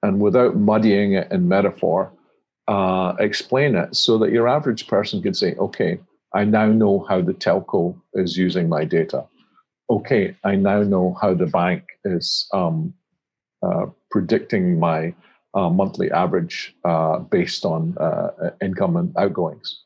and 0.03 0.21
without 0.21 0.57
muddying 0.57 1.13
it 1.13 1.31
in 1.31 1.49
metaphor, 1.49 2.13
uh, 2.69 3.15
explain 3.19 3.75
it 3.75 3.95
so 3.97 4.19
that 4.19 4.31
your 4.33 4.49
average 4.49 4.87
person 4.87 5.23
can 5.23 5.35
say, 5.35 5.55
okay, 5.57 5.99
I 6.33 6.45
now 6.45 6.67
know 6.67 7.05
how 7.09 7.21
the 7.21 7.35
telco 7.35 8.01
is 8.15 8.37
using 8.37 8.69
my 8.69 8.85
data. 8.85 9.27
Okay, 9.89 10.37
I 10.45 10.55
now 10.55 10.83
know 10.83 11.17
how 11.21 11.35
the 11.35 11.47
bank 11.47 11.85
is 12.05 12.47
um, 12.55 12.95
uh, 13.63 13.87
predicting 14.11 14.79
my 14.79 15.15
uh, 15.55 15.69
monthly 15.69 16.11
average 16.13 16.75
uh, 16.85 17.19
based 17.19 17.65
on 17.65 17.99
uh, 17.99 18.51
income 18.63 18.97
and 18.97 19.17
outgoings. 19.17 19.83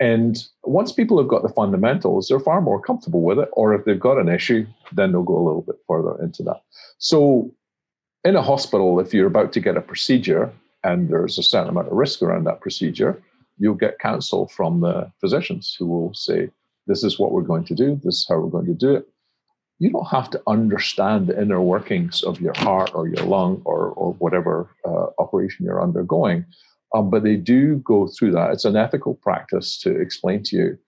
And 0.00 0.36
once 0.64 0.90
people 0.90 1.18
have 1.18 1.28
got 1.28 1.42
the 1.42 1.48
fundamentals, 1.50 2.26
they're 2.26 2.40
far 2.40 2.60
more 2.60 2.80
comfortable 2.80 3.22
with 3.22 3.38
it. 3.38 3.48
Or 3.52 3.74
if 3.74 3.84
they've 3.84 4.00
got 4.00 4.18
an 4.18 4.28
issue, 4.28 4.66
then 4.90 5.12
they'll 5.12 5.22
go 5.22 5.36
a 5.36 5.46
little 5.46 5.62
bit 5.62 5.76
further 5.86 6.20
into 6.20 6.42
that. 6.44 6.62
So, 6.98 7.54
in 8.24 8.36
a 8.36 8.42
hospital, 8.42 9.00
if 9.00 9.12
you're 9.12 9.26
about 9.26 9.52
to 9.52 9.60
get 9.60 9.76
a 9.76 9.80
procedure 9.80 10.52
and 10.84 11.08
there's 11.08 11.38
a 11.38 11.42
certain 11.42 11.70
amount 11.70 11.88
of 11.88 11.94
risk 11.94 12.22
around 12.22 12.44
that 12.44 12.60
procedure, 12.60 13.22
you'll 13.58 13.74
get 13.74 13.98
counsel 13.98 14.48
from 14.48 14.80
the 14.80 15.10
physicians 15.20 15.76
who 15.78 15.86
will 15.86 16.14
say, 16.14 16.50
This 16.86 17.04
is 17.04 17.18
what 17.18 17.32
we're 17.32 17.42
going 17.42 17.64
to 17.64 17.74
do, 17.74 18.00
this 18.02 18.16
is 18.16 18.26
how 18.28 18.38
we're 18.38 18.50
going 18.50 18.66
to 18.66 18.74
do 18.74 18.94
it. 18.94 19.08
You 19.78 19.90
don't 19.90 20.08
have 20.08 20.30
to 20.30 20.42
understand 20.46 21.26
the 21.26 21.40
inner 21.40 21.60
workings 21.60 22.22
of 22.22 22.40
your 22.40 22.54
heart 22.56 22.92
or 22.94 23.08
your 23.08 23.24
lung 23.26 23.62
or, 23.64 23.88
or 23.88 24.12
whatever 24.14 24.70
uh, 24.84 25.06
operation 25.18 25.64
you're 25.64 25.82
undergoing 25.82 26.46
um, 26.94 27.10
but 27.10 27.22
they 27.22 27.36
do 27.36 27.76
go 27.78 28.06
through 28.06 28.32
that. 28.32 28.50
It's 28.50 28.64
an 28.64 28.76
ethical 28.76 29.14
practice 29.14 29.78
to 29.80 29.98
explain 30.00 30.42
to 30.44 30.56
you, 30.56 30.78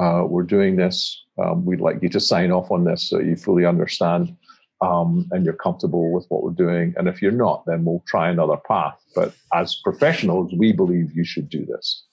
uh, 0.00 0.24
we're 0.26 0.42
doing 0.42 0.76
this. 0.76 1.22
Um, 1.42 1.64
we'd 1.64 1.80
like 1.80 2.02
you 2.02 2.08
to 2.10 2.20
sign 2.20 2.50
off 2.50 2.70
on 2.70 2.84
this 2.84 3.08
so 3.08 3.18
you 3.18 3.36
fully 3.36 3.64
understand 3.64 4.36
um, 4.84 5.26
and 5.30 5.44
you're 5.44 5.54
comfortable 5.54 6.12
with 6.12 6.26
what 6.28 6.42
we're 6.42 6.50
doing. 6.50 6.94
And 6.96 7.08
if 7.08 7.22
you're 7.22 7.32
not, 7.32 7.64
then 7.66 7.84
we'll 7.84 8.04
try 8.06 8.28
another 8.28 8.58
path. 8.68 9.00
But 9.14 9.34
as 9.52 9.76
professionals, 9.76 10.52
we 10.56 10.72
believe 10.72 11.16
you 11.16 11.24
should 11.24 11.48
do 11.48 11.64
this. 11.64 12.04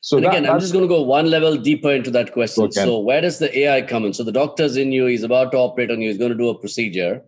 So 0.00 0.16
and 0.16 0.26
that, 0.26 0.30
again, 0.30 0.50
I'm 0.50 0.60
just 0.60 0.72
going 0.72 0.84
to 0.84 0.88
go 0.88 1.02
one 1.02 1.30
level 1.30 1.56
deeper 1.56 1.90
into 1.90 2.10
that 2.10 2.32
question. 2.32 2.70
So 2.72 2.98
where 2.98 3.20
does 3.20 3.38
the 3.38 3.56
AI 3.60 3.82
come 3.82 4.04
in? 4.04 4.12
So 4.12 4.24
the 4.24 4.32
doctor's 4.32 4.76
in 4.76 4.92
you, 4.92 5.06
he's 5.06 5.22
about 5.22 5.52
to 5.52 5.58
operate 5.58 5.90
on 5.90 6.00
you, 6.00 6.08
he's 6.08 6.18
going 6.18 6.32
to 6.32 6.36
do 6.36 6.48
a 6.48 6.58
procedure. 6.58 7.22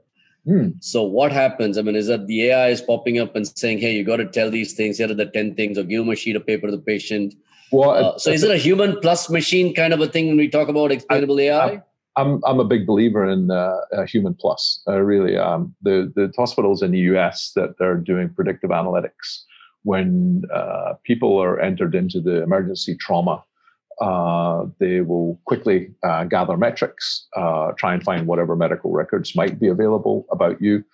Hmm. 0.44 0.70
So 0.80 1.02
what 1.02 1.32
happens? 1.32 1.78
I 1.78 1.82
mean, 1.82 1.96
is 1.96 2.06
that 2.08 2.26
the 2.26 2.50
AI 2.50 2.68
is 2.68 2.80
popping 2.80 3.18
up 3.18 3.34
and 3.34 3.48
saying, 3.58 3.78
"Hey, 3.78 3.96
you 3.96 4.04
got 4.04 4.18
to 4.18 4.26
tell 4.26 4.48
these 4.48 4.74
things. 4.74 4.98
Here 4.98 5.10
are 5.10 5.14
the 5.14 5.26
ten 5.26 5.56
things," 5.56 5.76
or 5.76 5.82
give 5.82 5.98
them 5.98 6.10
a 6.10 6.14
sheet 6.14 6.36
of 6.36 6.46
paper 6.46 6.68
to 6.68 6.70
the 6.70 6.78
patient. 6.78 7.34
Well, 7.72 7.90
uh, 7.90 8.18
so 8.18 8.30
is 8.30 8.44
it 8.44 8.52
a 8.52 8.56
human 8.56 9.00
plus 9.00 9.28
machine 9.28 9.74
kind 9.74 9.92
of 9.92 10.00
a 10.00 10.06
thing 10.06 10.28
when 10.28 10.36
we 10.36 10.48
talk 10.48 10.68
about 10.68 10.92
explainable 10.92 11.40
I, 11.40 11.42
AI? 11.42 11.82
I'm 12.16 12.40
I'm 12.44 12.60
a 12.60 12.64
big 12.64 12.86
believer 12.86 13.28
in 13.28 13.50
uh, 13.50 13.80
human 14.06 14.34
plus. 14.34 14.80
I 14.86 14.94
really 14.94 15.36
am. 15.36 15.74
The 15.82 16.12
the 16.14 16.32
hospitals 16.36 16.82
in 16.82 16.92
the 16.92 16.98
U.S. 17.10 17.52
that 17.56 17.78
they're 17.78 17.96
doing 17.96 18.30
predictive 18.30 18.70
analytics 18.70 19.42
when 19.82 20.42
uh, 20.52 20.94
people 21.04 21.40
are 21.40 21.60
entered 21.60 21.94
into 21.94 22.20
the 22.20 22.42
emergency 22.42 22.96
trauma 22.96 23.44
uh, 24.00 24.66
they 24.78 25.00
will 25.00 25.40
quickly 25.46 25.90
uh, 26.02 26.24
gather 26.24 26.56
metrics, 26.56 27.26
uh, 27.36 27.72
try 27.78 27.94
and 27.94 28.02
find 28.02 28.26
whatever 28.26 28.54
medical 28.54 28.92
records 28.92 29.34
might 29.34 29.58
be 29.58 29.68
available 29.68 30.26
about 30.30 30.60
you, 30.60 30.84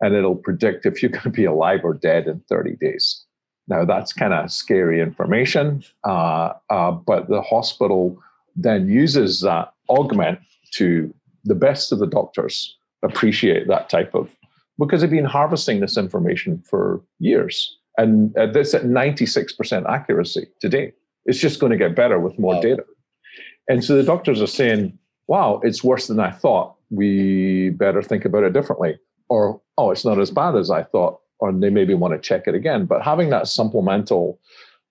and 0.00 0.14
it'll 0.14 0.36
predict 0.36 0.86
if 0.86 1.02
you're 1.02 1.10
going 1.10 1.22
to 1.22 1.30
be 1.30 1.44
alive 1.44 1.80
or 1.82 1.94
dead 1.94 2.26
in 2.26 2.40
30 2.48 2.76
days. 2.76 3.24
Now, 3.68 3.84
that's 3.84 4.12
kind 4.12 4.32
of 4.32 4.50
scary 4.50 5.00
information, 5.00 5.82
uh, 6.04 6.52
uh, 6.70 6.92
but 6.92 7.28
the 7.28 7.42
hospital 7.42 8.18
then 8.54 8.88
uses 8.88 9.40
that 9.40 9.72
augment 9.88 10.40
to 10.72 11.12
the 11.44 11.54
best 11.54 11.92
of 11.92 11.98
the 11.98 12.06
doctors 12.06 12.76
appreciate 13.02 13.66
that 13.68 13.88
type 13.88 14.14
of 14.14 14.30
because 14.78 15.00
they've 15.00 15.10
been 15.10 15.24
harvesting 15.24 15.80
this 15.80 15.96
information 15.96 16.62
for 16.68 17.02
years 17.18 17.76
and 17.98 18.36
uh, 18.38 18.46
this 18.46 18.74
at 18.74 18.84
96% 18.84 19.88
accuracy 19.88 20.46
today 20.60 20.92
it's 21.24 21.38
just 21.38 21.60
going 21.60 21.72
to 21.72 21.78
get 21.78 21.94
better 21.94 22.18
with 22.18 22.38
more 22.38 22.54
wow. 22.54 22.60
data. 22.60 22.84
And 23.68 23.84
so 23.84 23.96
the 23.96 24.02
doctors 24.02 24.42
are 24.42 24.46
saying, 24.46 24.98
wow, 25.28 25.60
it's 25.62 25.84
worse 25.84 26.08
than 26.08 26.20
I 26.20 26.30
thought. 26.30 26.74
We 26.90 27.70
better 27.70 28.02
think 28.02 28.24
about 28.24 28.44
it 28.44 28.52
differently. 28.52 28.98
Or, 29.28 29.60
oh, 29.78 29.90
it's 29.90 30.04
not 30.04 30.20
as 30.20 30.30
bad 30.30 30.56
as 30.56 30.70
I 30.70 30.82
thought. 30.82 31.20
Or 31.38 31.52
they 31.52 31.70
maybe 31.70 31.94
want 31.94 32.14
to 32.14 32.20
check 32.20 32.46
it 32.46 32.54
again. 32.54 32.86
But 32.86 33.02
having 33.02 33.30
that 33.30 33.48
supplemental, 33.48 34.38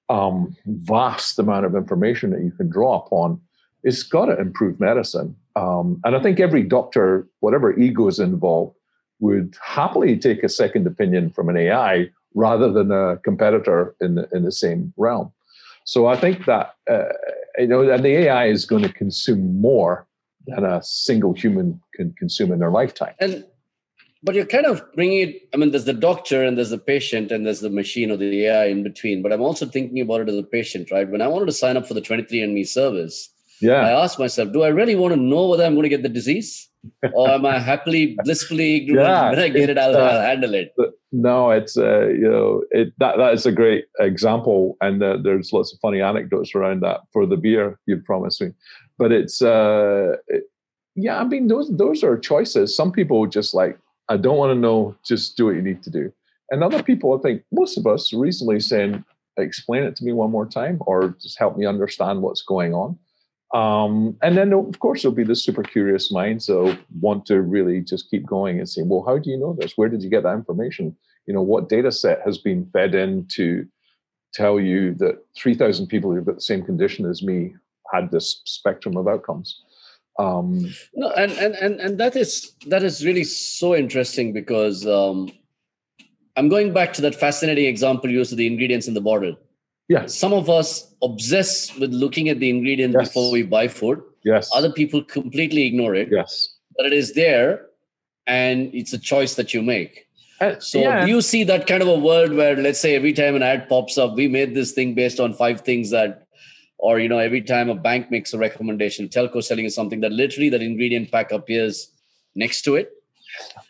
um, 0.10 0.56
vast 0.66 1.40
amount 1.40 1.66
of 1.66 1.76
information 1.76 2.32
that 2.32 2.44
you 2.44 2.52
can 2.52 2.70
draw 2.70 2.98
upon, 3.06 3.40
it's 3.84 4.04
got 4.04 4.26
to 4.26 4.40
improve 4.40 4.80
medicine. 4.80 5.36
Um, 5.56 6.00
and 6.04 6.16
I 6.16 6.22
think 6.22 6.40
every 6.40 6.64
doctor, 6.64 7.28
whatever 7.40 7.78
ego 7.78 8.08
is 8.08 8.20
involved, 8.20 8.76
would 9.20 9.56
happily 9.64 10.18
take 10.18 10.44
a 10.44 10.50
second 10.50 10.88
opinion 10.88 11.30
from 11.32 11.50
an 11.50 11.58
AI 11.58 12.10
rather 12.34 12.72
than 12.72 12.92
a 12.92 13.18
competitor 13.18 13.96
in 14.02 14.16
the, 14.16 14.28
in 14.32 14.44
the 14.44 14.52
same 14.52 14.94
realm. 14.98 15.32
So 15.84 16.08
I 16.08 16.16
think 16.16 16.46
that 16.46 16.76
uh, 16.90 17.06
you 17.58 17.68
know, 17.68 17.90
and 17.90 18.04
the 18.04 18.18
AI 18.18 18.48
is 18.48 18.66
going 18.66 18.84
to 18.84 18.94
consume 18.94 19.60
more 19.60 20.08
than 20.48 20.64
a 20.66 20.82
single 20.84 21.34
human 21.34 21.80
can 21.94 22.14
consume 22.14 22.52
in 22.52 22.60
their 22.60 22.72
lifetime. 22.72 23.14
And 23.20 23.46
but 24.24 24.36
you're 24.36 24.46
kind 24.46 24.68
of 24.68 24.84
bringing 24.94 25.30
it. 25.30 25.50
I 25.54 25.58
mean, 25.58 25.72
there's 25.72 25.86
the 25.86 25.94
doctor 25.94 26.44
and 26.44 26.56
there's 26.56 26.70
the 26.70 26.78
patient 26.78 27.32
and 27.32 27.46
there's 27.46 27.62
the 27.62 27.72
machine 27.72 28.12
or 28.12 28.18
the 28.18 28.46
AI 28.46 28.66
in 28.66 28.84
between. 28.84 29.24
But 29.24 29.34
I'm 29.34 29.42
also 29.42 29.66
thinking 29.66 30.00
about 30.00 30.22
it 30.22 30.30
as 30.30 30.36
a 30.36 30.44
patient, 30.44 30.92
right? 30.92 31.10
When 31.10 31.24
I 31.24 31.28
wanted 31.28 31.48
to 31.48 31.52
sign 31.52 31.76
up 31.76 31.88
for 31.88 31.96
the 31.96 32.02
23andMe 32.02 32.68
service, 32.68 33.30
yeah. 33.62 33.82
I 33.82 34.04
asked 34.04 34.20
myself, 34.20 34.52
do 34.52 34.64
I 34.64 34.70
really 34.70 34.96
want 34.96 35.14
to 35.14 35.20
know 35.20 35.48
whether 35.48 35.64
I'm 35.64 35.74
going 35.74 35.84
to 35.84 35.90
get 35.90 36.04
the 36.04 36.10
disease? 36.10 36.70
or 37.14 37.30
am 37.30 37.46
I 37.46 37.60
happily, 37.60 38.18
blissfully 38.24 38.78
ignorant? 38.78 39.08
Yeah, 39.08 39.30
when 39.30 39.40
I 39.40 39.50
get 39.50 39.70
it, 39.70 39.78
I'll, 39.78 39.96
uh, 39.96 40.00
I'll 40.00 40.22
handle 40.22 40.54
it. 40.54 40.74
No, 41.12 41.52
it's 41.52 41.78
uh, 41.78 42.08
you 42.08 42.30
know 42.30 42.64
it 42.72 42.94
that 42.98 43.18
that 43.18 43.34
is 43.34 43.46
a 43.46 43.52
great 43.52 43.86
example, 44.00 44.78
and 44.82 45.04
uh, 45.04 45.18
there's 45.22 45.54
lots 45.54 45.74
of 45.74 45.80
funny 45.80 46.02
anecdotes 46.02 46.56
around 46.56 46.82
that 46.82 47.02
for 47.12 47.26
the 47.26 47.38
beer 47.38 47.78
you 47.86 47.98
promised 47.98 48.42
me. 48.42 48.52
But 48.98 49.12
it's 49.12 49.42
uh, 49.42 50.16
it, 50.28 50.44
yeah, 50.96 51.20
I 51.20 51.24
mean 51.26 51.48
those 51.48 51.70
those 51.78 52.04
are 52.04 52.18
choices. 52.18 52.76
Some 52.76 52.92
people 52.92 53.28
just 53.28 53.54
like 53.54 53.78
I 54.10 54.18
don't 54.18 54.38
want 54.38 54.52
to 54.52 54.60
know, 54.60 54.96
just 55.06 55.38
do 55.38 55.46
what 55.46 55.56
you 55.56 55.62
need 55.62 55.84
to 55.84 55.90
do. 55.90 56.12
And 56.50 56.64
other 56.64 56.84
people, 56.84 57.18
I 57.18 57.22
think 57.22 57.44
most 57.52 57.78
of 57.78 57.88
us 57.88 58.12
reasonably 58.12 58.60
saying, 58.60 59.06
explain 59.38 59.84
it 59.84 59.96
to 59.98 60.04
me 60.04 60.12
one 60.12 60.32
more 60.32 60.46
time, 60.46 60.80
or 60.82 61.16
just 61.22 61.40
help 61.40 61.58
me 61.58 61.66
understand 61.66 62.22
what's 62.22 62.42
going 62.42 62.74
on. 62.74 63.00
Um, 63.54 64.18
and 64.22 64.38
then, 64.38 64.54
of 64.54 64.80
course, 64.80 65.02
there'll 65.02 65.16
be 65.16 65.24
the 65.24 65.36
super 65.36 65.64
curious 65.64 66.12
minds 66.12 66.46
that 66.46 66.80
want 67.00 67.26
to 67.26 67.42
really 67.42 67.82
just 67.82 68.10
keep 68.10 68.26
going 68.26 68.60
and 68.60 68.70
say, 68.70 68.82
well, 68.84 69.04
how 69.06 69.18
do 69.18 69.30
you 69.30 69.38
know 69.38 69.54
this? 69.54 69.78
Where 69.78 69.90
did 69.90 70.02
you 70.02 70.10
get 70.10 70.24
that 70.24 70.36
information? 70.36 70.96
You 71.26 71.34
know, 71.34 71.42
what 71.42 71.68
data 71.68 71.92
set 71.92 72.22
has 72.26 72.38
been 72.38 72.70
fed 72.72 72.96
in 72.96 73.28
to 73.34 73.68
tell 74.34 74.60
you 74.60 74.94
that 74.96 75.24
3,000 75.36 75.88
people 75.88 76.12
who've 76.12 76.26
got 76.26 76.36
the 76.36 76.42
same 76.42 76.64
condition 76.64 77.06
as 77.06 77.22
me 77.22 77.54
had 77.94 78.10
this 78.10 78.42
spectrum 78.46 78.96
of 78.96 79.08
outcomes? 79.08 79.62
Um, 80.18 80.74
no, 80.94 81.10
and, 81.12 81.32
and, 81.34 81.56
and, 81.56 81.80
and 81.80 81.98
that 82.00 82.16
is 82.16 82.54
that 82.68 82.84
is 82.84 83.06
really 83.06 83.24
so 83.24 83.76
interesting 83.76 84.34
because 84.34 84.86
um, 84.86 85.32
I'm 86.36 86.50
going 86.50 86.74
back 86.74 86.94
to 86.94 87.02
that 87.02 87.16
fascinating 87.16 87.66
example 87.66 88.10
you 88.10 88.20
used 88.20 88.32
of 88.32 88.38
the 88.38 88.46
ingredients 88.46 88.88
in 88.88 88.94
the 88.94 89.02
bottle 89.02 89.36
yeah. 89.92 90.06
Some 90.06 90.32
of 90.32 90.50
us 90.50 90.94
obsess 91.02 91.76
with 91.78 91.92
looking 91.92 92.30
at 92.30 92.40
the 92.40 92.50
ingredients 92.50 92.96
yes. 92.98 93.10
before 93.10 93.30
we 93.30 93.44
buy 93.44 93.68
food. 93.68 94.02
Yes. 94.24 94.50
Other 94.56 94.72
people 94.72 95.04
completely 95.04 95.66
ignore 95.66 95.96
it. 95.96 96.08
Yes. 96.10 96.56
But 96.78 96.86
it 96.86 96.94
is 96.94 97.14
there 97.14 97.66
and 98.26 98.74
it's 98.74 98.94
a 98.94 98.98
choice 98.98 99.36
that 99.36 99.54
you 99.54 99.62
make. 99.62 100.08
Uh, 100.40 100.58
so 100.60 100.80
yeah. 100.80 101.06
do 101.06 101.12
you 101.12 101.22
see 101.22 101.44
that 101.44 101.68
kind 101.68 101.82
of 101.82 101.90
a 101.90 102.00
world 102.00 102.32
where 102.34 102.56
let's 102.56 102.80
say 102.80 102.96
every 102.96 103.12
time 103.12 103.36
an 103.36 103.44
ad 103.44 103.68
pops 103.68 103.98
up, 103.98 104.16
we 104.16 104.30
made 104.30 104.56
this 104.56 104.72
thing 104.72 104.96
based 104.96 105.20
on 105.20 105.34
five 105.34 105.60
things 105.60 105.90
that 105.90 106.26
or 106.78 106.98
you 107.00 107.10
know, 107.10 107.20
every 107.20 107.42
time 107.42 107.70
a 107.70 107.76
bank 107.76 108.10
makes 108.10 108.34
a 108.34 108.38
recommendation, 108.38 109.10
telco 109.10 109.44
selling 109.44 109.66
is 109.66 109.76
something 109.76 110.00
that 110.00 110.14
literally 110.14 110.50
that 110.50 110.62
ingredient 110.62 111.12
pack 111.12 111.34
appears 111.34 111.92
next 112.34 112.62
to 112.62 112.76
it 112.76 112.94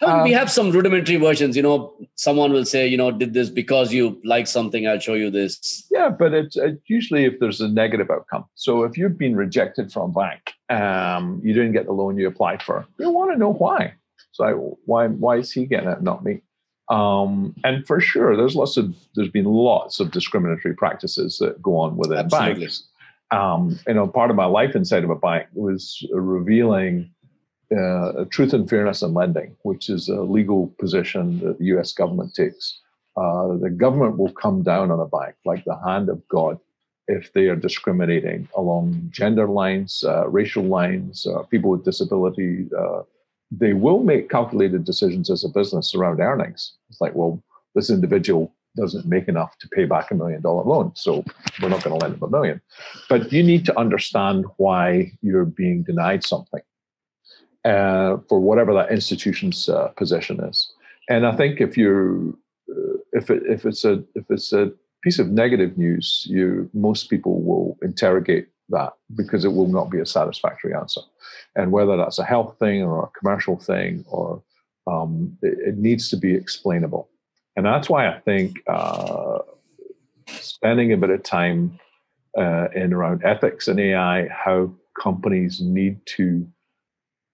um, 0.01 0.24
we 0.24 0.32
have 0.32 0.51
some 0.51 0.72
rudimentary 0.72 1.18
versions 1.18 1.56
you 1.56 1.62
know 1.62 1.94
someone 2.15 2.51
will 2.51 2.65
say 2.65 2.88
you 2.88 2.98
know 2.98 3.12
did 3.12 3.34
this 3.34 3.50
because 3.50 3.94
you 3.94 4.20
like 4.24 4.48
something 4.48 4.88
i'll 4.88 5.00
show 5.00 5.13
you 5.13 5.30
this. 5.30 5.86
Yeah 5.91 6.10
but 6.10 6.34
it's 6.34 6.58
uh, 6.58 6.72
usually 6.88 7.25
if 7.25 7.39
there's 7.39 7.62
a 7.62 7.68
negative 7.68 8.10
outcome. 8.10 8.46
So 8.56 8.84
if 8.84 8.98
you've 8.98 9.18
been 9.18 9.36
rejected 9.36 9.91
from 9.91 10.13
bank 10.13 10.53
um, 10.70 11.41
you 11.44 11.53
didn't 11.53 11.74
get 11.74 11.86
the 11.86 11.94
loan 11.94 12.18
you 12.18 12.27
applied 12.27 12.62
for 12.63 12.86
you 13.00 13.10
want 13.10 13.32
to 13.32 13.38
know 13.38 13.53
why. 13.53 13.94
So 14.32 14.77
why 14.86 15.08
why 15.08 15.38
is 15.38 15.51
he 15.51 15.65
getting 15.65 15.89
it 15.89 16.01
not 16.01 16.24
me? 16.24 16.41
Um, 16.89 17.56
and 17.63 17.86
for 17.86 18.01
sure 18.01 18.36
there's 18.36 18.56
lots 18.56 18.77
of 18.77 18.94
there's 19.15 19.30
been 19.30 19.46
lots 19.46 20.00
of 20.00 20.12
discriminatory 20.12 20.75
practices 20.75 21.38
that 21.39 21.62
go 21.62 21.77
on 21.77 21.98
within 21.98 22.18
Absolutely. 22.18 22.65
banks. 22.65 22.88
Um, 23.32 23.80
you 23.88 23.94
know 23.94 24.08
part 24.08 24.30
of 24.30 24.36
my 24.36 24.46
life 24.46 24.75
inside 24.75 25.03
of 25.03 25.10
a 25.10 25.15
bank 25.15 25.48
was 25.53 26.06
revealing 26.12 27.12
uh, 27.78 28.25
truth 28.30 28.54
and 28.54 28.70
fairness 28.70 29.01
in 29.01 29.13
lending, 29.13 29.55
which 29.64 29.90
is 29.90 30.10
a 30.10 30.22
legal 30.22 30.68
position 30.79 31.40
that 31.40 31.57
the 31.57 31.66
US 31.77 31.94
government 31.94 32.34
takes. 32.34 32.79
Uh, 33.18 33.57
the 33.57 33.70
government 33.70 34.18
will 34.18 34.31
come 34.34 34.64
down 34.64 34.92
on 34.92 35.00
a 35.00 35.05
bank 35.05 35.36
like 35.46 35.64
the 35.66 35.77
hand 35.86 36.10
of 36.10 36.25
God 36.27 36.60
if 37.07 37.34
they 37.34 37.48
are 37.48 37.55
discriminating 37.55 38.48
along 38.55 39.10
gender 39.10 39.48
lines, 39.48 40.03
uh, 40.07 40.27
racial 40.29 40.64
lines, 40.64 41.25
uh, 41.27 41.44
people 41.44 41.70
with 41.72 41.84
disability. 41.84 42.68
Uh, 42.77 43.01
they 43.51 43.74
will 43.74 44.01
make 44.01 44.29
calculated 44.29 44.86
decisions 44.86 45.29
as 45.29 45.44
a 45.44 45.50
business 45.50 45.94
around 45.94 46.22
earnings. 46.22 46.74
It's 46.90 47.01
like, 47.01 47.16
well, 47.16 47.44
this 47.75 47.90
individual 47.90 48.53
doesn't 48.77 49.05
make 49.05 49.27
enough 49.27 49.57
to 49.60 49.68
pay 49.68 49.84
back 49.84 50.12
a 50.12 50.16
million 50.16 50.42
dollar 50.42 50.64
loan, 50.64 50.94
so 50.96 51.25
we're 51.62 51.68
not 51.68 51.84
going 51.84 52.00
to 52.00 52.05
lend 52.05 52.16
them 52.16 52.24
a 52.24 52.29
million. 52.29 52.62
But 53.10 53.34
you 53.34 53.44
need 53.44 53.66
to 53.66 53.77
understand 53.77 54.46
why 54.55 55.12
you're 55.22 55.44
being 55.44 55.84
denied 55.84 56.24
something 56.24 56.62
uh, 57.66 58.18
for 58.28 58.40
whatever 58.40 58.74
that 58.74 58.92
institution's 58.92 59.70
uh, 59.70 59.90
position 59.90 60.40
is. 60.44 60.72
And 61.10 61.26
I 61.26 61.36
think 61.36 61.62
if 61.62 61.78
you 61.78 62.38
uh, 62.70 62.98
if 63.14 63.30
it, 63.30 63.44
if 63.48 63.66
it's 63.66 63.86
a 63.86 64.04
if 64.16 64.26
it's 64.30 64.54
a 64.54 64.72
piece 65.04 65.20
of 65.20 65.30
negative 65.30 65.78
news, 65.78 66.26
you 66.30 66.70
most 66.74 67.10
people 67.10 67.42
will 67.42 67.78
interrogate 67.82 68.48
that 68.70 68.94
because 69.16 69.46
it 69.46 69.54
will 69.54 69.68
not 69.68 69.90
be 69.90 70.00
a 70.00 70.06
satisfactory 70.06 70.74
answer. 70.74 71.02
And 71.56 71.72
whether 71.72 71.98
that's 71.98 72.20
a 72.20 72.24
health 72.24 72.58
thing 72.60 72.84
or 72.84 73.04
a 73.04 73.20
commercial 73.20 73.58
thing 73.58 74.06
or 74.08 74.42
um, 74.88 75.38
it, 75.42 75.58
it, 75.68 75.78
needs 75.78 76.10
to 76.10 76.18
be 76.18 76.34
explainable. 76.34 77.10
And 77.56 77.66
that's 77.66 77.90
why 77.90 78.08
I 78.08 78.20
think 78.20 78.58
uh, 78.68 79.40
spending 80.28 80.94
a 80.94 80.98
bit 80.98 81.10
of 81.10 81.22
time 81.24 81.80
uh, 82.38 82.68
in 82.74 82.94
around 82.94 83.24
ethics 83.24 83.68
and 83.68 83.80
AI, 83.80 84.28
how 84.30 84.74
companies 85.00 85.62
need 85.62 86.00
to 86.06 86.48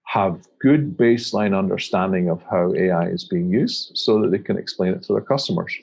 have 0.08 0.40
good 0.58 0.96
baseline 0.96 1.56
understanding 1.56 2.30
of 2.30 2.42
how 2.50 2.72
AI 2.74 3.08
is 3.08 3.24
being 3.24 3.50
used 3.50 3.90
so 3.94 4.18
that 4.22 4.30
they 4.30 4.38
can 4.38 4.56
explain 4.56 4.94
it 4.94 5.02
to 5.02 5.12
their 5.12 5.20
customers. 5.22 5.76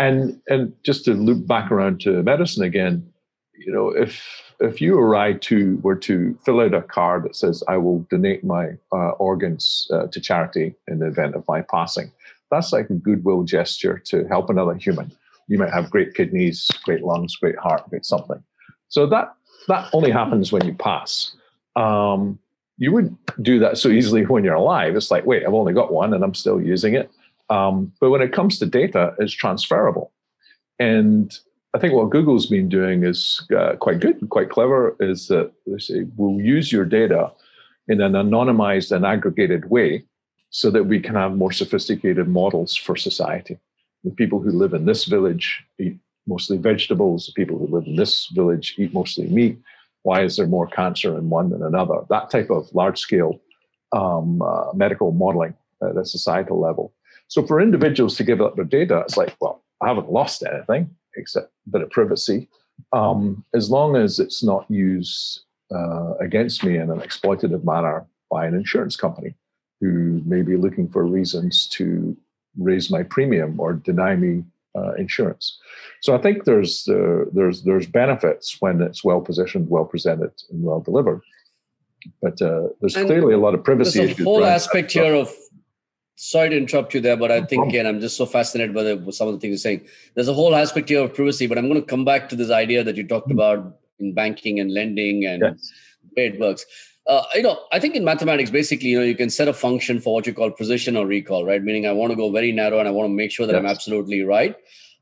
And 0.00 0.40
and 0.48 0.72
just 0.82 1.04
to 1.04 1.14
loop 1.14 1.46
back 1.46 1.70
around 1.70 2.00
to 2.00 2.22
medicine 2.24 2.64
again, 2.64 3.08
you 3.56 3.72
know, 3.72 3.90
if 3.90 4.20
if 4.58 4.80
you 4.80 4.98
or 4.98 5.14
I 5.14 5.34
to 5.34 5.78
were 5.84 5.94
to 5.94 6.36
fill 6.44 6.60
out 6.60 6.74
a 6.74 6.82
card 6.82 7.22
that 7.22 7.36
says 7.36 7.62
I 7.68 7.76
will 7.76 8.00
donate 8.10 8.42
my 8.42 8.70
uh, 8.92 9.10
organs 9.10 9.86
uh, 9.92 10.08
to 10.08 10.20
charity 10.20 10.74
in 10.88 10.98
the 10.98 11.06
event 11.06 11.36
of 11.36 11.44
my 11.46 11.62
passing, 11.62 12.10
that's 12.50 12.72
like 12.72 12.90
a 12.90 12.94
goodwill 12.94 13.44
gesture 13.44 14.02
to 14.06 14.26
help 14.26 14.50
another 14.50 14.74
human. 14.74 15.12
You 15.46 15.56
might 15.56 15.72
have 15.72 15.88
great 15.88 16.14
kidneys, 16.14 16.68
great 16.82 17.04
lungs, 17.04 17.36
great 17.36 17.56
heart, 17.56 17.88
great 17.88 18.04
something. 18.04 18.42
So 18.88 19.06
that 19.06 19.36
that 19.68 19.88
only 19.92 20.10
happens 20.10 20.50
when 20.50 20.66
you 20.66 20.74
pass. 20.74 21.36
Um, 21.76 22.40
you 22.78 22.92
wouldn't 22.92 23.18
do 23.42 23.58
that 23.58 23.76
so 23.76 23.88
easily 23.88 24.24
when 24.26 24.44
you're 24.44 24.54
alive. 24.54 24.96
It's 24.96 25.10
like, 25.10 25.26
wait, 25.26 25.44
I've 25.44 25.54
only 25.54 25.74
got 25.74 25.92
one 25.92 26.14
and 26.14 26.24
I'm 26.24 26.34
still 26.34 26.60
using 26.60 26.94
it. 26.94 27.10
Um, 27.50 27.92
but 28.00 28.10
when 28.10 28.22
it 28.22 28.32
comes 28.32 28.58
to 28.58 28.66
data, 28.66 29.14
it's 29.18 29.32
transferable. 29.32 30.12
And 30.78 31.36
I 31.74 31.78
think 31.78 31.94
what 31.94 32.10
Google's 32.10 32.46
been 32.46 32.68
doing 32.68 33.04
is 33.04 33.46
uh, 33.56 33.76
quite 33.76 34.00
good, 34.00 34.20
and 34.20 34.30
quite 34.30 34.50
clever, 34.50 34.96
is 35.00 35.28
that 35.28 35.52
they 35.66 35.78
say, 35.78 36.06
we'll 36.16 36.40
use 36.40 36.72
your 36.72 36.84
data 36.84 37.32
in 37.88 38.00
an 38.00 38.12
anonymized 38.12 38.94
and 38.94 39.04
aggregated 39.04 39.70
way 39.70 40.04
so 40.50 40.70
that 40.70 40.84
we 40.84 41.00
can 41.00 41.14
have 41.14 41.36
more 41.36 41.52
sophisticated 41.52 42.28
models 42.28 42.76
for 42.76 42.96
society. 42.96 43.58
The 44.04 44.10
people 44.10 44.40
who 44.40 44.50
live 44.50 44.72
in 44.72 44.86
this 44.86 45.04
village 45.04 45.62
eat 45.78 45.98
mostly 46.26 46.58
vegetables, 46.58 47.26
the 47.26 47.32
people 47.32 47.58
who 47.58 47.66
live 47.66 47.86
in 47.86 47.96
this 47.96 48.28
village 48.28 48.74
eat 48.78 48.94
mostly 48.94 49.26
meat 49.26 49.58
why 50.02 50.22
is 50.22 50.36
there 50.36 50.46
more 50.46 50.66
cancer 50.66 51.16
in 51.18 51.30
one 51.30 51.50
than 51.50 51.62
another? 51.62 52.00
That 52.08 52.30
type 52.30 52.50
of 52.50 52.72
large 52.74 52.98
scale 52.98 53.40
um, 53.92 54.42
uh, 54.42 54.72
medical 54.74 55.12
modeling 55.12 55.54
at 55.82 55.96
a 55.96 56.04
societal 56.04 56.60
level. 56.60 56.92
So 57.28 57.46
for 57.46 57.60
individuals 57.60 58.16
to 58.16 58.24
give 58.24 58.40
up 58.40 58.56
their 58.56 58.64
data, 58.64 59.00
it's 59.00 59.16
like, 59.16 59.36
well, 59.40 59.62
I 59.82 59.88
haven't 59.88 60.10
lost 60.10 60.42
anything 60.42 60.90
except 61.16 61.50
a 61.66 61.70
bit 61.70 61.82
of 61.82 61.90
privacy. 61.90 62.48
Um, 62.92 63.44
as 63.54 63.70
long 63.70 63.96
as 63.96 64.18
it's 64.18 64.42
not 64.42 64.70
used 64.70 65.42
uh, 65.74 66.14
against 66.20 66.64
me 66.64 66.76
in 66.76 66.90
an 66.90 67.00
exploitative 67.00 67.64
manner 67.64 68.06
by 68.30 68.46
an 68.46 68.54
insurance 68.54 68.96
company 68.96 69.34
who 69.80 70.22
may 70.24 70.42
be 70.42 70.56
looking 70.56 70.88
for 70.88 71.04
reasons 71.04 71.66
to 71.68 72.16
raise 72.56 72.90
my 72.90 73.02
premium 73.02 73.60
or 73.60 73.72
deny 73.72 74.16
me 74.16 74.44
uh, 74.76 74.94
insurance. 74.94 75.58
So 76.00 76.14
I 76.14 76.18
think 76.18 76.44
there's 76.44 76.88
uh, 76.88 77.24
there's 77.32 77.62
there's 77.62 77.86
benefits 77.86 78.56
when 78.60 78.80
it's 78.82 79.04
well 79.04 79.20
positioned, 79.20 79.68
well 79.68 79.84
presented, 79.84 80.32
and 80.50 80.62
well 80.62 80.80
delivered. 80.80 81.22
But 82.22 82.40
uh, 82.40 82.68
there's 82.80 82.96
and 82.96 83.06
clearly 83.06 83.34
a 83.34 83.38
lot 83.38 83.54
of 83.54 83.64
privacy. 83.64 84.04
There's 84.04 84.20
a 84.20 84.24
whole 84.24 84.44
aspect 84.44 84.92
here 84.92 85.14
of. 85.14 85.32
Sorry 86.20 86.48
to 86.50 86.56
interrupt 86.56 86.94
you 86.94 87.00
there, 87.00 87.16
but 87.16 87.30
I 87.30 87.44
think 87.44 87.68
again 87.68 87.86
I'm 87.86 88.00
just 88.00 88.16
so 88.16 88.26
fascinated 88.26 88.74
by 88.74 88.82
the, 88.82 89.12
some 89.12 89.28
of 89.28 89.34
the 89.34 89.40
things 89.40 89.50
you're 89.52 89.58
saying. 89.58 89.86
There's 90.14 90.26
a 90.26 90.34
whole 90.34 90.56
aspect 90.56 90.88
here 90.88 91.00
of 91.04 91.14
privacy, 91.14 91.46
but 91.46 91.58
I'm 91.58 91.68
going 91.68 91.80
to 91.80 91.86
come 91.86 92.04
back 92.04 92.28
to 92.30 92.36
this 92.36 92.50
idea 92.50 92.82
that 92.82 92.96
you 92.96 93.06
talked 93.06 93.28
mm-hmm. 93.28 93.38
about 93.38 93.76
in 94.00 94.14
banking 94.14 94.58
and 94.58 94.74
lending 94.74 95.24
and 95.26 95.42
yes. 95.42 95.72
the 96.02 96.20
way 96.20 96.26
it 96.26 96.40
works. 96.40 96.66
Uh, 97.08 97.22
you 97.34 97.42
know, 97.42 97.58
I 97.72 97.80
think 97.80 97.96
in 97.96 98.04
mathematics, 98.04 98.50
basically, 98.50 98.90
you 98.90 98.98
know, 98.98 99.04
you 99.04 99.16
can 99.16 99.30
set 99.30 99.48
a 99.48 99.54
function 99.54 99.98
for 99.98 100.12
what 100.12 100.26
you 100.26 100.34
call 100.34 100.50
precision 100.50 100.94
or 100.94 101.06
recall, 101.06 101.44
right? 101.44 101.62
Meaning 101.62 101.86
I 101.86 101.92
want 101.92 102.10
to 102.10 102.16
go 102.16 102.30
very 102.30 102.52
narrow 102.52 102.78
and 102.78 102.86
I 102.86 102.90
want 102.90 103.06
to 103.06 103.14
make 103.14 103.30
sure 103.30 103.46
that 103.46 103.54
yes. 103.54 103.60
I'm 103.60 103.66
absolutely 103.66 104.22
right. 104.22 104.54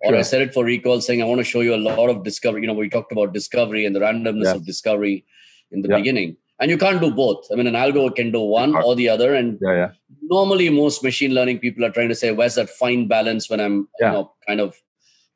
Or 0.03 0.11
sure. 0.11 0.19
I 0.19 0.23
set 0.23 0.41
it 0.41 0.55
for 0.55 0.65
recall, 0.65 1.01
saying 1.01 1.21
I 1.21 1.25
want 1.25 1.41
to 1.41 1.45
show 1.45 1.63
you 1.63 1.75
a 1.75 1.77
lot 1.77 2.09
of 2.09 2.23
discovery. 2.23 2.61
You 2.61 2.69
know, 2.69 2.75
we 2.75 2.89
talked 2.89 3.11
about 3.11 3.33
discovery 3.33 3.85
and 3.87 3.97
the 3.97 4.01
randomness 4.01 4.45
yes. 4.45 4.55
of 4.55 4.65
discovery 4.65 5.25
in 5.73 5.83
the 5.83 5.89
beginning. 5.89 6.37
and 6.59 6.71
you 6.71 6.79
can't 6.79 7.01
do 7.01 7.11
both. 7.11 7.47
I 7.53 7.55
mean, 7.57 7.67
an 7.67 7.75
algo 7.75 8.15
can 8.15 8.31
do 8.33 8.41
one 8.41 8.75
or 8.77 8.95
the 8.95 9.09
other. 9.09 9.35
And 9.35 9.59
yeah, 9.61 9.75
yeah. 9.75 9.91
normally, 10.23 10.71
most 10.71 11.03
machine 11.03 11.35
learning 11.35 11.59
people 11.59 11.85
are 11.85 11.91
trying 11.91 12.09
to 12.09 12.15
say, 12.15 12.33
"Where's 12.33 12.55
that 12.55 12.71
fine 12.71 13.09
balance?" 13.09 13.51
When 13.51 13.61
I'm, 13.61 13.89
you 14.01 14.07
know, 14.07 14.33
kind 14.47 14.61
of 14.61 14.81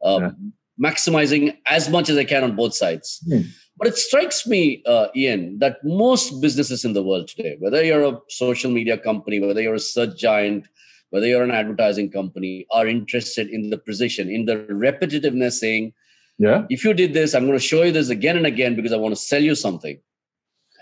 um, 0.03 0.23
yeah. 0.23 0.91
maximizing 0.91 1.57
as 1.67 1.91
much 1.91 2.09
as 2.09 2.17
I 2.17 2.25
can 2.25 2.45
on 2.45 2.57
both 2.57 2.75
sides. 2.75 3.23
Hmm. 3.29 3.43
But 3.81 3.89
it 3.89 3.97
strikes 3.97 4.47
me, 4.47 4.83
uh, 4.87 5.09
Ian, 5.17 5.59
that 5.59 5.79
most 5.83 6.41
businesses 6.41 6.85
in 6.85 6.93
the 6.93 7.03
world 7.03 7.29
today, 7.29 7.57
whether 7.59 7.83
you're 7.83 8.05
a 8.05 8.21
social 8.29 8.71
media 8.71 8.99
company, 8.99 9.41
whether 9.41 9.63
you're 9.63 9.75
a 9.75 9.81
search 9.81 10.19
giant, 10.19 10.69
whether 11.09 11.27
you're 11.27 11.43
an 11.43 11.51
advertising 11.51 12.11
company, 12.11 12.67
are 12.71 12.87
interested 12.87 13.49
in 13.49 13.71
the 13.71 13.79
precision, 13.79 14.31
in 14.31 14.45
the 14.45 14.59
repetitiveness, 14.69 15.55
saying, 15.55 15.95
"Yeah, 16.39 16.67
if 16.69 16.85
you 16.85 16.95
did 16.95 17.15
this, 17.15 17.35
I'm 17.35 17.47
going 17.47 17.59
to 17.59 17.69
show 17.73 17.83
you 17.83 17.91
this 17.91 18.11
again 18.11 18.37
and 18.37 18.47
again 18.47 18.77
because 18.77 18.93
I 18.93 18.99
want 18.99 19.17
to 19.17 19.21
sell 19.21 19.43
you 19.43 19.55
something." 19.55 19.99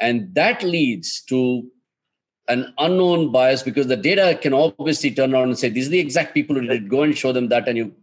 and 0.00 0.34
that 0.34 0.62
leads 0.62 1.20
to 1.22 1.66
an 2.48 2.72
unknown 2.78 3.30
bias 3.30 3.62
because 3.62 3.86
the 3.88 3.96
data 3.96 4.38
can 4.40 4.54
obviously 4.54 5.10
turn 5.10 5.34
around 5.34 5.48
and 5.48 5.58
say 5.58 5.68
these 5.68 5.88
are 5.88 5.90
the 5.90 5.98
exact 5.98 6.34
people 6.34 6.56
who 6.56 6.62
did 6.62 6.84
it. 6.84 6.88
go 6.88 7.02
and 7.02 7.16
show 7.16 7.32
them 7.32 7.48
that 7.48 7.68
and 7.68 7.76
you 7.76 7.94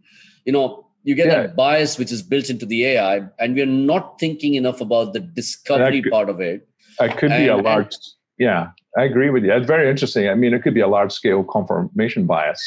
you 0.44 0.52
know 0.52 0.85
you 1.06 1.14
get 1.14 1.26
yeah. 1.26 1.42
that 1.42 1.56
bias 1.56 1.98
which 1.98 2.12
is 2.12 2.22
built 2.22 2.50
into 2.50 2.66
the 2.66 2.84
ai 2.84 3.22
and 3.38 3.54
we're 3.54 3.66
not 3.66 4.18
thinking 4.18 4.54
enough 4.54 4.80
about 4.80 5.12
the 5.12 5.20
discovery 5.20 6.02
could, 6.02 6.12
part 6.12 6.28
of 6.28 6.40
it 6.40 6.68
it 7.00 7.16
could 7.16 7.30
and, 7.30 7.42
be 7.42 7.48
a 7.48 7.56
large 7.56 7.94
and, 7.94 8.04
yeah 8.38 8.70
i 8.98 9.04
agree 9.04 9.30
with 9.30 9.44
you 9.44 9.52
it's 9.52 9.66
very 9.66 9.88
interesting 9.88 10.28
i 10.28 10.34
mean 10.34 10.52
it 10.52 10.62
could 10.62 10.74
be 10.74 10.80
a 10.80 10.88
large 10.88 11.12
scale 11.12 11.44
confirmation 11.44 12.26
bias 12.26 12.62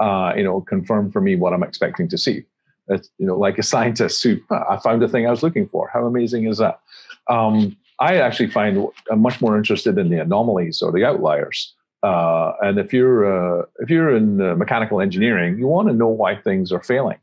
uh, 0.00 0.32
you 0.36 0.42
know 0.42 0.60
confirm 0.62 1.12
for 1.12 1.20
me 1.20 1.36
what 1.36 1.52
i'm 1.52 1.62
expecting 1.62 2.08
to 2.08 2.18
see 2.18 2.42
it's, 2.88 3.10
you 3.18 3.26
know 3.26 3.36
like 3.36 3.58
a 3.58 3.62
scientist 3.62 4.22
who 4.22 4.36
i 4.50 4.78
found 4.78 5.02
the 5.02 5.08
thing 5.08 5.26
i 5.26 5.30
was 5.30 5.42
looking 5.42 5.68
for 5.68 5.88
how 5.92 6.06
amazing 6.06 6.48
is 6.48 6.58
that 6.58 6.80
um, 7.28 7.76
I 7.98 8.16
actually 8.16 8.50
find 8.50 8.88
I'm 9.12 9.20
much 9.20 9.40
more 9.40 9.56
interested 9.56 9.96
in 9.96 10.10
the 10.10 10.20
anomalies 10.20 10.82
or 10.82 10.90
the 10.90 11.04
outliers. 11.04 11.72
Uh, 12.02 12.52
and 12.60 12.78
if 12.78 12.92
you're 12.92 13.62
uh, 13.62 13.64
if 13.78 13.90
you're 13.90 14.16
in 14.16 14.40
uh, 14.40 14.56
mechanical 14.56 15.00
engineering, 15.00 15.56
you 15.56 15.68
want 15.68 15.86
to 15.86 15.94
know 15.94 16.08
why 16.08 16.34
things 16.34 16.72
are 16.72 16.82
failing. 16.82 17.18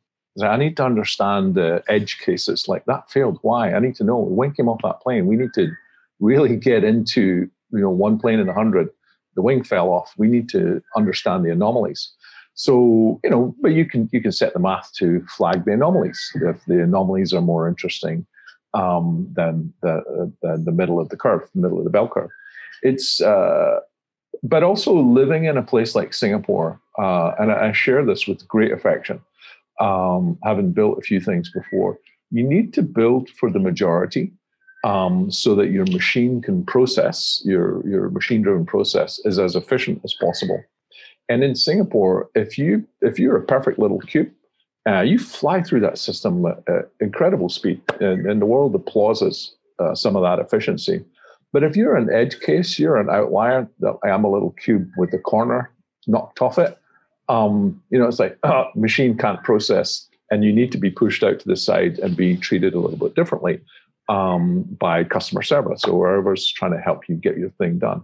I 0.48 0.58
need 0.58 0.78
to 0.78 0.86
understand 0.86 1.56
the 1.56 1.84
edge 1.88 2.20
cases 2.20 2.68
like 2.68 2.86
that 2.86 3.10
failed. 3.10 3.40
Why? 3.42 3.74
I 3.74 3.80
need 3.80 3.96
to 3.96 4.04
know 4.04 4.18
when 4.18 4.52
came 4.54 4.70
off 4.70 4.82
that 4.84 5.02
plane. 5.02 5.26
We 5.28 5.36
need 5.36 5.54
to 5.56 5.72
really 6.20 6.56
get 6.56 6.84
into 6.84 7.50
you 7.72 7.82
know 7.82 7.90
one 7.90 8.20
plane 8.20 8.40
in 8.40 8.50
a 8.50 8.54
hundred. 8.54 8.90
The 9.36 9.42
wing 9.42 9.64
fell 9.64 9.90
off. 9.90 10.14
We 10.18 10.28
need 10.28 10.50
to 10.50 10.82
understand 10.96 11.46
the 11.46 11.52
anomalies. 11.52 12.12
So 12.54 13.20
you 13.24 13.30
know, 13.30 13.56
but 13.62 13.70
you 13.70 13.86
can 13.86 14.10
you 14.12 14.22
can 14.22 14.32
set 14.32 14.54
the 14.54 14.60
math 14.60 14.92
to 14.96 15.26
flag 15.38 15.66
the 15.66 15.74
anomalies 15.74 16.20
if 16.36 16.64
the 16.66 16.84
anomalies 16.84 17.34
are 17.34 17.42
more 17.42 17.68
interesting 17.68 18.26
um, 18.74 19.28
than 19.34 19.74
the 19.82 20.34
than 20.42 20.66
the 20.66 20.72
middle 20.72 21.00
of 21.00 21.10
the 21.10 21.18
curve, 21.18 21.48
the 21.56 21.62
middle 21.62 21.78
of 21.78 21.86
the 21.86 21.90
bell 21.90 22.08
curve. 22.08 22.30
It's 22.82 23.22
uh, 23.22 23.80
but 24.44 24.64
also 24.64 24.94
living 24.94 25.46
in 25.46 25.58
a 25.58 25.64
place 25.64 25.96
like 25.96 26.14
Singapore, 26.14 26.80
uh, 26.98 27.34
and 27.40 27.52
I, 27.52 27.72
share 27.72 28.06
this 28.06 28.28
with 28.28 28.48
great 28.48 28.72
affection. 28.72 29.22
Um, 29.80 30.38
having 30.44 30.72
built 30.74 30.98
a 30.98 31.02
few 31.02 31.22
things 31.22 31.50
before, 31.50 31.98
you 32.32 32.44
need 32.44 32.74
to 32.74 32.82
build 32.82 33.30
for 33.30 33.50
the 33.50 33.60
majority 33.60 34.34
um, 34.84 35.32
so 35.32 35.56
that 35.56 35.72
your 35.72 35.86
machine 35.86 36.42
can 36.42 36.66
process 36.66 37.42
your 37.46 37.88
your 37.88 38.10
machine 38.10 38.42
driven 38.42 38.66
process 38.66 39.20
is 39.26 39.40
as 39.40 39.56
efficient 39.56 40.02
as 40.04 40.14
possible. 40.14 40.62
And 41.30 41.44
in 41.44 41.56
Singapore, 41.56 42.30
if 42.36 42.58
you 42.58 42.86
if 43.02 43.20
you're 43.20 43.38
a 43.38 43.44
perfect 43.44 43.80
little 43.80 44.00
cube, 44.00 44.32
uh, 44.88 45.02
you 45.02 45.20
fly 45.20 45.62
through 45.62 45.82
that 45.82 45.98
system 45.98 46.46
at 46.46 46.90
incredible 47.00 47.50
speed, 47.50 47.82
and, 48.00 48.26
and 48.26 48.42
the 48.42 48.46
world 48.46 48.76
applauds 48.76 49.56
uh, 49.80 49.96
some 49.96 50.16
of 50.16 50.24
that 50.24 50.40
efficiency. 50.40 51.06
But 51.52 51.64
if 51.64 51.76
you're 51.76 51.96
an 51.96 52.12
edge 52.14 52.40
case, 52.42 52.78
you're 52.78 52.98
an 52.98 53.10
outlier. 53.10 53.68
I 54.04 54.10
am 54.10 54.24
a 54.24 54.32
little 54.32 54.52
cube 54.52 54.88
with 54.98 55.12
the 55.12 55.18
corner 55.18 55.72
knocked 56.08 56.42
off 56.42 56.58
it. 56.58 56.78
Um, 57.30 57.82
you 57.90 58.00
know, 58.00 58.08
it's 58.08 58.20
like 58.20 58.38
oh, 58.44 58.66
machine 58.76 59.18
can't 59.18 59.42
process, 59.44 60.08
and 60.32 60.44
you 60.44 60.52
need 60.52 60.72
to 60.74 60.78
be 60.78 60.90
pushed 60.90 61.24
out 61.24 61.40
to 61.40 61.48
the 61.48 61.56
side 61.56 62.00
and 62.00 62.18
be 62.18 62.36
treated 62.36 62.74
a 62.74 62.80
little 62.80 62.98
bit 62.98 63.16
differently 63.16 63.62
um, 64.10 64.64
by 64.64 65.04
customer 65.04 65.44
service 65.44 65.86
or 65.86 66.14
whoever's 66.14 66.52
trying 66.52 66.72
to 66.72 66.80
help 66.80 67.08
you 67.08 67.16
get 67.16 67.38
your 67.38 67.52
thing 67.52 67.80
done. 67.80 68.04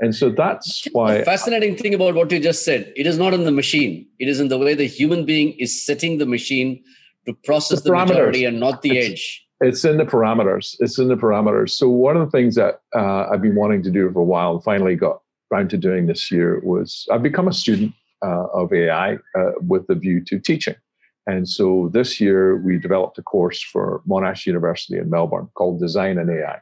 And 0.00 0.14
so 0.14 0.28
that's 0.28 0.86
why. 0.92 1.18
The 1.18 1.24
fascinating 1.24 1.76
thing 1.76 1.94
about 1.94 2.14
what 2.14 2.30
you 2.30 2.38
just 2.38 2.64
said, 2.64 2.92
it 2.96 3.06
is 3.06 3.18
not 3.18 3.32
in 3.32 3.44
the 3.44 3.50
machine. 3.50 4.06
It 4.18 4.28
is 4.28 4.40
in 4.40 4.48
the 4.48 4.58
way 4.58 4.74
the 4.74 4.86
human 4.86 5.24
being 5.24 5.52
is 5.52 5.84
setting 5.84 6.18
the 6.18 6.26
machine 6.26 6.82
to 7.24 7.32
process 7.44 7.80
the, 7.80 7.90
the 7.90 7.96
majority 7.96 8.44
and 8.44 8.60
not 8.60 8.82
the 8.82 8.98
it's, 8.98 9.08
edge. 9.08 9.46
It's 9.60 9.84
in 9.86 9.96
the 9.96 10.04
parameters. 10.04 10.76
It's 10.80 10.98
in 10.98 11.08
the 11.08 11.16
parameters. 11.16 11.70
So 11.70 11.88
one 11.88 12.16
of 12.16 12.26
the 12.26 12.30
things 12.30 12.56
that 12.56 12.82
uh, 12.94 13.28
I've 13.32 13.40
been 13.40 13.56
wanting 13.56 13.82
to 13.84 13.90
do 13.90 14.10
for 14.12 14.20
a 14.20 14.24
while 14.24 14.56
and 14.56 14.62
finally 14.62 14.96
got 14.96 15.22
around 15.50 15.70
to 15.70 15.78
doing 15.78 16.06
this 16.06 16.30
year 16.30 16.60
was 16.62 17.06
I've 17.10 17.22
become 17.22 17.48
a 17.48 17.52
student 17.52 17.92
uh, 17.92 18.05
of 18.28 18.72
AI 18.72 19.14
uh, 19.14 19.52
with 19.60 19.88
a 19.88 19.94
view 19.94 20.22
to 20.24 20.38
teaching. 20.38 20.74
And 21.26 21.48
so 21.48 21.90
this 21.92 22.20
year 22.20 22.56
we 22.56 22.78
developed 22.78 23.18
a 23.18 23.22
course 23.22 23.62
for 23.62 24.02
Monash 24.08 24.46
University 24.46 24.98
in 24.98 25.10
Melbourne 25.10 25.48
called 25.54 25.80
Design 25.80 26.18
and 26.18 26.30
AI. 26.30 26.60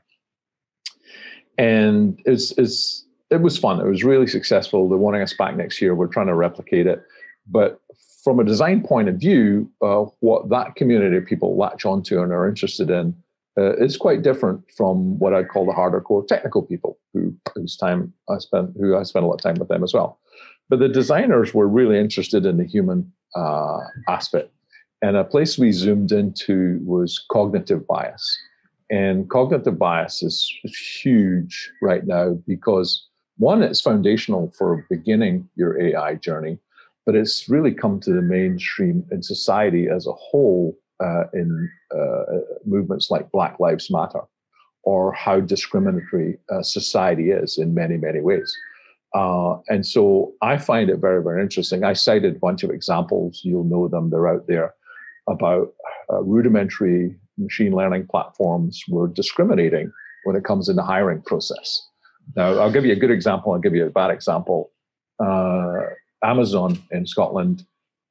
And 1.58 2.18
it's, 2.24 2.52
it's 2.52 3.04
it 3.30 3.40
was 3.40 3.58
fun. 3.58 3.80
It 3.80 3.88
was 3.88 4.04
really 4.04 4.26
successful. 4.26 4.88
They're 4.88 4.98
wanting 4.98 5.22
us 5.22 5.34
back 5.34 5.56
next 5.56 5.80
year. 5.80 5.94
We're 5.94 6.06
trying 6.06 6.28
to 6.28 6.34
replicate 6.34 6.86
it. 6.86 7.02
But 7.46 7.80
from 8.22 8.40
a 8.40 8.44
design 8.44 8.82
point 8.82 9.08
of 9.08 9.16
view, 9.16 9.70
uh, 9.82 10.04
what 10.20 10.48
that 10.50 10.76
community 10.76 11.16
of 11.16 11.26
people 11.26 11.56
latch 11.56 11.84
onto 11.84 12.22
and 12.22 12.32
are 12.32 12.48
interested 12.48 12.90
in 12.90 13.14
uh, 13.58 13.76
is 13.76 13.96
quite 13.96 14.22
different 14.22 14.62
from 14.76 15.18
what 15.18 15.34
I'd 15.34 15.48
call 15.48 15.66
the 15.66 15.72
harder 15.72 16.00
core 16.00 16.24
technical 16.24 16.62
people 16.62 16.98
who 17.12 17.34
whose 17.54 17.76
time 17.76 18.12
I 18.28 18.38
spent 18.38 18.72
who 18.78 18.96
I 18.96 19.02
spent 19.02 19.24
a 19.24 19.28
lot 19.28 19.34
of 19.34 19.42
time 19.42 19.56
with 19.56 19.68
them 19.68 19.84
as 19.84 19.94
well. 19.94 20.18
But 20.68 20.78
the 20.78 20.88
designers 20.88 21.52
were 21.52 21.68
really 21.68 21.98
interested 21.98 22.46
in 22.46 22.56
the 22.56 22.64
human 22.64 23.12
uh, 23.34 23.80
aspect. 24.08 24.50
And 25.02 25.16
a 25.16 25.24
place 25.24 25.58
we 25.58 25.72
zoomed 25.72 26.12
into 26.12 26.80
was 26.84 27.24
cognitive 27.30 27.86
bias. 27.86 28.38
And 28.90 29.28
cognitive 29.28 29.78
bias 29.78 30.22
is 30.22 30.50
huge 31.02 31.70
right 31.82 32.06
now 32.06 32.38
because 32.46 33.06
one, 33.36 33.62
it's 33.62 33.80
foundational 33.80 34.52
for 34.56 34.86
beginning 34.88 35.48
your 35.56 35.80
AI 35.80 36.14
journey, 36.14 36.58
but 37.04 37.16
it's 37.16 37.48
really 37.48 37.72
come 37.72 38.00
to 38.00 38.12
the 38.12 38.22
mainstream 38.22 39.04
in 39.10 39.22
society 39.22 39.88
as 39.88 40.06
a 40.06 40.12
whole 40.12 40.76
uh, 41.00 41.24
in 41.32 41.68
uh, 41.94 42.22
movements 42.64 43.10
like 43.10 43.30
Black 43.32 43.58
Lives 43.58 43.90
Matter 43.90 44.20
or 44.84 45.12
how 45.12 45.40
discriminatory 45.40 46.38
uh, 46.50 46.62
society 46.62 47.30
is 47.30 47.58
in 47.58 47.74
many, 47.74 47.96
many 47.96 48.20
ways. 48.20 48.56
Uh, 49.14 49.58
and 49.68 49.86
so 49.86 50.32
I 50.42 50.58
find 50.58 50.90
it 50.90 50.98
very, 50.98 51.22
very 51.22 51.40
interesting. 51.40 51.84
I 51.84 51.92
cited 51.92 52.36
a 52.36 52.38
bunch 52.38 52.64
of 52.64 52.70
examples, 52.70 53.40
you'll 53.44 53.64
know 53.64 53.88
them, 53.88 54.10
they're 54.10 54.28
out 54.28 54.46
there, 54.48 54.74
about 55.28 55.72
uh, 56.12 56.20
rudimentary 56.22 57.16
machine 57.38 57.72
learning 57.72 58.06
platforms 58.06 58.82
were 58.88 59.08
discriminating 59.08 59.92
when 60.24 60.36
it 60.36 60.44
comes 60.44 60.68
in 60.68 60.76
the 60.76 60.82
hiring 60.82 61.22
process. 61.22 61.88
Now, 62.36 62.58
I'll 62.58 62.72
give 62.72 62.84
you 62.84 62.92
a 62.92 62.96
good 62.96 63.10
example. 63.10 63.52
I'll 63.52 63.58
give 63.58 63.74
you 63.74 63.86
a 63.86 63.90
bad 63.90 64.10
example. 64.10 64.70
Uh, 65.18 65.80
Amazon 66.22 66.82
in 66.90 67.06
Scotland, 67.06 67.64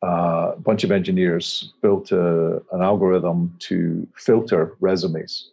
uh, 0.06 0.54
a 0.56 0.60
bunch 0.60 0.84
of 0.84 0.92
engineers 0.92 1.74
built 1.82 2.12
a, 2.12 2.62
an 2.72 2.82
algorithm 2.82 3.56
to 3.60 4.08
filter 4.16 4.76
resumes. 4.80 5.50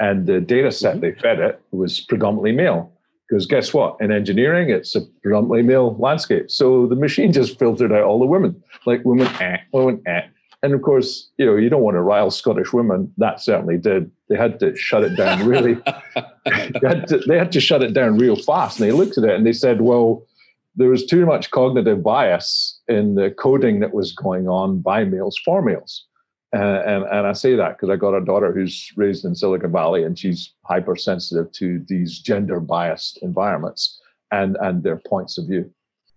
And 0.00 0.26
the 0.26 0.40
data 0.40 0.72
set 0.72 0.96
mm-hmm. 0.96 1.00
they 1.00 1.12
fed 1.12 1.40
it 1.40 1.60
was 1.72 2.00
predominantly 2.00 2.52
male. 2.52 2.90
Because 3.30 3.46
guess 3.46 3.72
what? 3.72 3.96
In 4.00 4.10
engineering, 4.10 4.70
it's 4.70 4.96
a 4.96 5.02
predominantly 5.22 5.62
male 5.62 5.96
landscape. 5.98 6.50
So 6.50 6.88
the 6.88 6.96
machine 6.96 7.32
just 7.32 7.60
filtered 7.60 7.92
out 7.92 8.02
all 8.02 8.18
the 8.18 8.26
women, 8.26 8.60
like 8.86 9.04
women, 9.04 9.28
eh, 9.40 9.58
women, 9.72 10.02
eh. 10.04 10.22
And 10.64 10.74
of 10.74 10.82
course, 10.82 11.30
you 11.38 11.46
know, 11.46 11.54
you 11.54 11.68
don't 11.68 11.82
want 11.82 11.94
to 11.94 12.02
rile 12.02 12.32
Scottish 12.32 12.72
women. 12.72 13.14
That 13.18 13.40
certainly 13.40 13.78
did. 13.78 14.10
They 14.28 14.36
had 14.36 14.58
to 14.60 14.76
shut 14.76 15.04
it 15.04 15.16
down 15.16 15.46
really. 15.46 15.74
they, 16.44 16.88
had 16.88 17.06
to, 17.06 17.18
they 17.28 17.38
had 17.38 17.52
to 17.52 17.60
shut 17.60 17.82
it 17.82 17.94
down 17.94 18.18
real 18.18 18.34
fast. 18.34 18.80
And 18.80 18.88
they 18.88 18.92
looked 18.92 19.16
at 19.16 19.24
it 19.24 19.36
and 19.36 19.46
they 19.46 19.52
said, 19.52 19.80
well, 19.80 20.26
there 20.74 20.88
was 20.88 21.06
too 21.06 21.24
much 21.24 21.52
cognitive 21.52 22.02
bias 22.02 22.80
in 22.88 23.14
the 23.14 23.30
coding 23.30 23.78
that 23.80 23.94
was 23.94 24.12
going 24.12 24.48
on 24.48 24.80
by 24.80 25.04
males 25.04 25.38
for 25.44 25.62
males. 25.62 26.04
Uh, 26.52 26.82
and, 26.84 27.04
and 27.04 27.26
I 27.26 27.32
say 27.32 27.54
that 27.54 27.76
because 27.76 27.90
I 27.90 27.96
got 27.96 28.14
a 28.14 28.24
daughter 28.24 28.52
who's 28.52 28.92
raised 28.96 29.24
in 29.24 29.34
Silicon 29.34 29.70
Valley 29.70 30.02
and 30.02 30.18
she's 30.18 30.54
hypersensitive 30.64 31.52
to 31.52 31.84
these 31.86 32.18
gender 32.18 32.58
biased 32.58 33.18
environments 33.18 34.00
and, 34.32 34.56
and 34.60 34.82
their 34.82 34.96
points 34.96 35.38
of 35.38 35.46
view. 35.46 35.70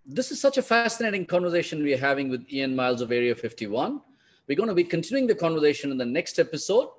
This 0.05 0.31
is 0.31 0.41
such 0.41 0.57
a 0.57 0.63
fascinating 0.63 1.25
conversation 1.25 1.83
we're 1.83 1.97
having 1.97 2.29
with 2.29 2.51
Ian 2.51 2.75
Miles 2.75 3.01
of 3.01 3.11
Area 3.11 3.35
51. 3.35 4.01
We're 4.47 4.57
going 4.57 4.69
to 4.69 4.75
be 4.75 4.83
continuing 4.83 5.27
the 5.27 5.35
conversation 5.35 5.91
in 5.91 5.97
the 5.97 6.05
next 6.05 6.39
episode. 6.39 6.89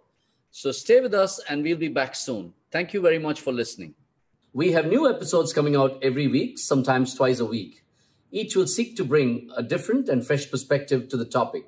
So 0.53 0.71
stay 0.71 1.01
with 1.01 1.13
us 1.13 1.41
and 1.49 1.63
we'll 1.63 1.77
be 1.77 1.89
back 1.89 2.15
soon. 2.15 2.55
Thank 2.71 2.95
you 2.95 3.01
very 3.01 3.19
much 3.19 3.41
for 3.41 3.53
listening. 3.53 3.95
We 4.53 4.71
have 4.73 4.87
new 4.87 5.11
episodes 5.11 5.53
coming 5.53 5.75
out 5.75 5.99
every 6.01 6.29
week, 6.29 6.59
sometimes 6.61 7.15
twice 7.15 7.41
a 7.41 7.45
week. 7.45 7.83
Each 8.31 8.55
will 8.55 8.69
seek 8.69 8.97
to 8.97 9.05
bring 9.05 9.51
a 9.57 9.63
different 9.63 10.09
and 10.09 10.25
fresh 10.25 10.49
perspective 10.49 11.09
to 11.09 11.17
the 11.17 11.25
topic. 11.25 11.67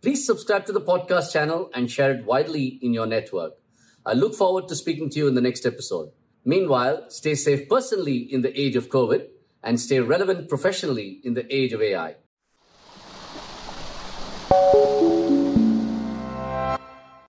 Please 0.00 0.24
subscribe 0.24 0.64
to 0.66 0.72
the 0.72 0.80
podcast 0.80 1.32
channel 1.32 1.70
and 1.74 1.90
share 1.90 2.12
it 2.12 2.24
widely 2.24 2.78
in 2.80 2.94
your 2.94 3.06
network. 3.06 3.54
I 4.06 4.12
look 4.12 4.32
forward 4.32 4.68
to 4.68 4.76
speaking 4.76 5.10
to 5.10 5.18
you 5.18 5.26
in 5.26 5.34
the 5.34 5.40
next 5.40 5.66
episode. 5.66 6.12
Meanwhile, 6.44 7.10
stay 7.10 7.34
safe 7.34 7.68
personally 7.68 8.18
in 8.18 8.42
the 8.42 8.58
age 8.58 8.76
of 8.76 8.90
COVID 8.90 9.26
and 9.64 9.80
stay 9.80 9.98
relevant 9.98 10.48
professionally 10.48 11.20
in 11.24 11.34
the 11.34 11.52
age 11.52 11.72
of 11.72 11.82
AI. 11.82 12.14